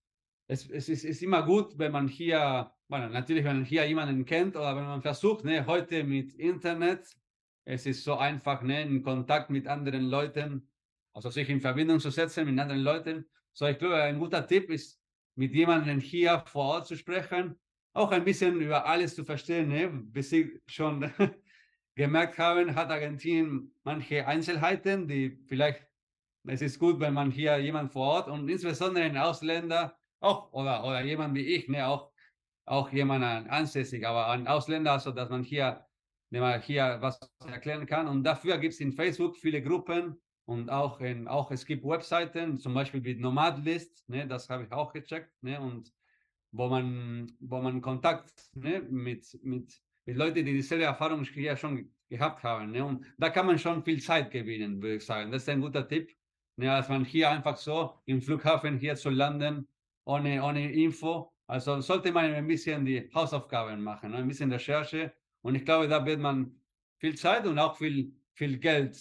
[0.49, 4.25] es, es ist, ist immer gut, wenn man hier, bueno, natürlich, wenn man hier jemanden
[4.25, 7.17] kennt oder wenn man versucht, ne, heute mit Internet,
[7.67, 10.69] es ist so einfach, ne, in Kontakt mit anderen Leuten,
[11.13, 13.27] also sich in Verbindung zu setzen mit anderen Leuten.
[13.53, 15.03] So, ich glaube, ein guter Tipp ist,
[15.35, 17.59] mit jemandem hier vor Ort zu sprechen,
[17.93, 19.69] auch ein bisschen über alles zu verstehen.
[19.69, 19.89] Ne?
[19.89, 21.11] Bis Sie schon
[21.95, 25.87] gemerkt haben, hat Argentinien manche Einzelheiten, die vielleicht,
[26.45, 30.85] es ist gut, wenn man hier jemand vor Ort und insbesondere ein Ausländer, auch oder,
[30.85, 32.13] oder jemand wie ich, ne, auch,
[32.65, 35.86] auch jemand ansässig, aber ein Ausländer, also dass man hier,
[36.31, 38.09] wenn man hier was erklären kann.
[38.09, 42.59] Und dafür gibt es in Facebook viele Gruppen und auch, in, auch es gibt Webseiten,
[42.59, 45.33] zum Beispiel wie Nomadlist, ne, das habe ich auch gecheckt.
[45.43, 45.93] Ne, und
[46.53, 51.91] wo man, wo man Kontakt ne, mit, mit, mit Leuten, die dieselbe Erfahrung hier schon
[52.09, 52.73] gehabt haben.
[52.73, 52.85] Ne?
[52.85, 55.31] Und da kann man schon viel Zeit gewinnen, würde ich sagen.
[55.31, 56.11] Das ist ein guter Tipp,
[56.57, 56.67] ne?
[56.67, 59.69] dass man hier einfach so im Flughafen hier zu landen,
[60.05, 61.33] ohne, ohne Info.
[61.49, 64.19] Also sollte man ein bisschen die Hausaufgaben machen, ne?
[64.19, 65.13] ein bisschen Recherche.
[65.47, 66.57] Und ich glaube, da wird man
[66.99, 69.01] viel Zeit und auch viel, viel Geld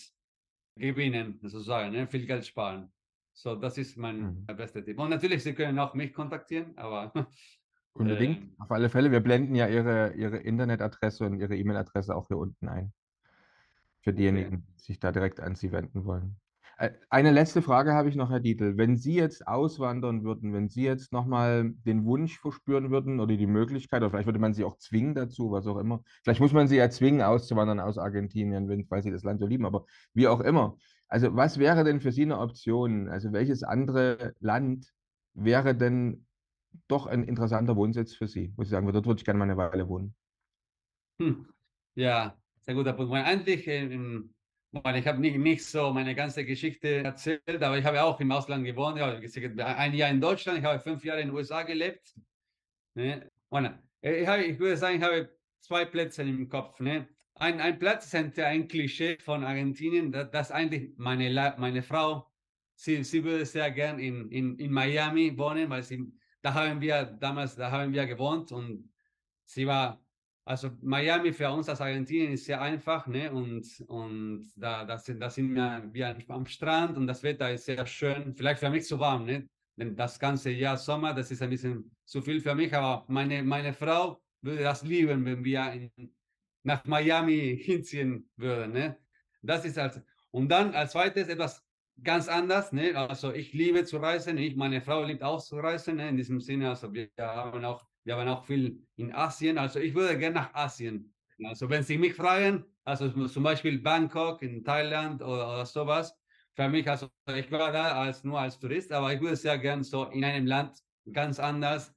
[0.76, 2.08] gewinnen, sozusagen, ne?
[2.08, 2.92] viel Geld sparen.
[3.34, 4.46] So, das ist mein mhm.
[4.56, 5.00] bester Tipp.
[5.00, 7.12] Und natürlich, Sie können auch mich kontaktieren, aber.
[7.94, 9.12] Unbedingt, äh, auf alle Fälle.
[9.12, 12.94] Wir blenden ja Ihre, Ihre Internetadresse und Ihre E-Mail-Adresse auch hier unten ein.
[14.02, 14.64] Für diejenigen, okay.
[14.78, 16.40] die sich da direkt an Sie wenden wollen.
[16.78, 18.78] Äh, eine letzte Frage habe ich noch, Herr Dietl.
[18.78, 23.48] Wenn Sie jetzt auswandern würden, wenn Sie jetzt nochmal den Wunsch verspüren würden oder die
[23.48, 26.04] Möglichkeit, oder vielleicht würde man Sie auch zwingen dazu, was auch immer.
[26.24, 29.66] Vielleicht muss man Sie ja zwingen, auszuwandern aus Argentinien, weil Sie das Land so lieben,
[29.66, 30.78] aber wie auch immer.
[31.08, 33.08] Also was wäre denn für Sie eine Option?
[33.08, 34.94] Also welches andere Land
[35.34, 36.26] wäre denn
[36.88, 38.52] doch ein interessanter Wohnsitz für Sie?
[38.58, 40.14] Wo Sie sagen, dort würde ich gerne mal eine Weile wohnen.
[41.22, 41.48] Hm.
[41.96, 43.14] Ja, sehr guter Punkt.
[43.14, 44.35] Eigentlich, ähm,
[44.96, 48.66] ich habe nicht, nicht so meine ganze Geschichte erzählt, aber ich habe auch im Ausland
[48.66, 48.98] gewohnt.
[48.98, 52.16] Ich habe ein Jahr in Deutschland, ich habe fünf Jahre in den USA gelebt.
[52.94, 53.30] Ne?
[54.02, 56.80] ich, habe, ich würde sagen, ich habe zwei Plätze im Kopf.
[56.80, 57.08] Ne?
[57.36, 62.32] ein, ein Platz ist ein, Klischee von Argentinien, dass, dass eigentlich meine, meine Frau,
[62.76, 66.12] sie, sie würde sehr gern in, in, in Miami wohnen, weil sie,
[66.42, 68.90] da haben wir damals, da haben wir gewohnt und
[69.44, 70.02] sie war,
[70.46, 73.32] also Miami für uns als Argentinien ist sehr einfach, ne?
[73.32, 77.66] Und, und da, da, sind, da sind wir, wir am Strand und das Wetter ist
[77.66, 78.34] sehr schön.
[78.36, 79.50] Vielleicht für mich zu warm, ne?
[79.78, 83.44] Denn das ganze Jahr Sommer, das ist ein bisschen zu viel für mich, aber meine,
[83.44, 86.16] meine Frau würde das lieben, wenn wir in,
[86.64, 88.74] nach Miami hinziehen würden.
[88.74, 88.98] Ne?
[89.42, 91.64] Das ist als und dann als zweites etwas
[92.04, 92.72] ganz anders.
[92.74, 92.94] Ne?
[92.96, 95.96] Also ich liebe zu reisen, ich, meine Frau liebt auch zu reisen.
[95.96, 96.10] Ne?
[96.10, 99.58] In diesem Sinne, also wir haben auch, wir haben auch viel in Asien.
[99.58, 101.14] Also ich würde gerne nach Asien.
[101.44, 106.16] Also wenn Sie mich fragen, also zum Beispiel Bangkok in Thailand oder, oder sowas,
[106.54, 109.84] für mich, also ich war da als nur als Tourist, aber ich würde sehr gerne
[109.84, 110.78] so in einem Land
[111.12, 111.94] ganz anders,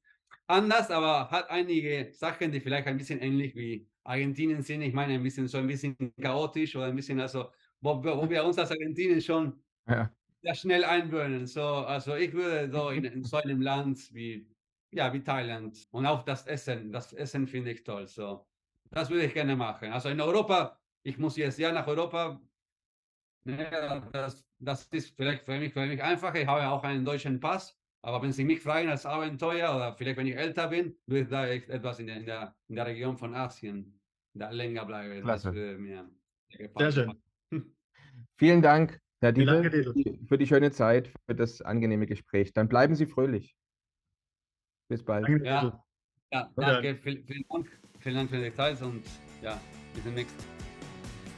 [0.48, 5.14] anders, aber hat einige Sachen, die vielleicht ein bisschen ähnlich wie Argentinien sind, ich meine,
[5.14, 7.50] ein bisschen so ein bisschen chaotisch oder ein bisschen, also,
[7.80, 10.10] wo, wo wir uns als Argentinien schon ja.
[10.42, 11.46] sehr schnell einwöhnen.
[11.46, 14.48] So, also ich würde so in, in so einem Land wie,
[14.90, 18.06] ja, wie Thailand und auch das Essen, das Essen finde ich toll.
[18.06, 18.46] So,
[18.90, 19.92] das würde ich gerne machen.
[19.92, 22.40] Also in Europa, ich muss jetzt ja nach Europa.
[23.44, 26.40] Ne, das, das ist vielleicht für mich, für mich einfacher.
[26.40, 27.78] Ich habe ja auch einen deutschen Pass.
[28.02, 31.28] Aber wenn Sie mich fragen als Abenteuer oder vielleicht wenn ich älter bin, würde ich
[31.28, 34.00] da etwas in der, in der, in der Region von Asien
[34.34, 35.20] da länger bleibe.
[35.20, 35.50] Klasse.
[35.52, 36.08] mir
[36.76, 37.22] Sehr schön.
[38.36, 39.92] Vielen Dank, Herr Dietl,
[40.26, 42.52] für die schöne Zeit, für das angenehme Gespräch.
[42.52, 43.56] Dann bleiben Sie fröhlich.
[44.88, 45.28] Bis bald.
[45.28, 45.84] Danke, ja,
[46.32, 46.96] ja danke.
[47.02, 47.66] Vielen, vielen, Dank.
[47.98, 49.02] Vielen Dank für die Zeit und
[49.42, 49.60] ja,
[49.94, 50.34] bis demnächst.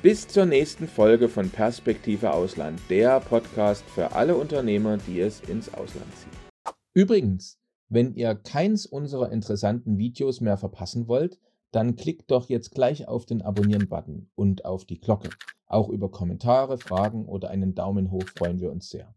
[0.02, 5.68] Bis zur nächsten Folge von Perspektive Ausland, der Podcast für alle Unternehmer, die es ins
[5.74, 6.72] Ausland ziehen.
[6.94, 11.40] Übrigens, wenn ihr keins unserer interessanten Videos mehr verpassen wollt,
[11.72, 15.30] dann klickt doch jetzt gleich auf den Abonnieren-Button und auf die Glocke.
[15.66, 19.12] Auch über Kommentare, Fragen oder einen Daumen hoch freuen wir uns sehr.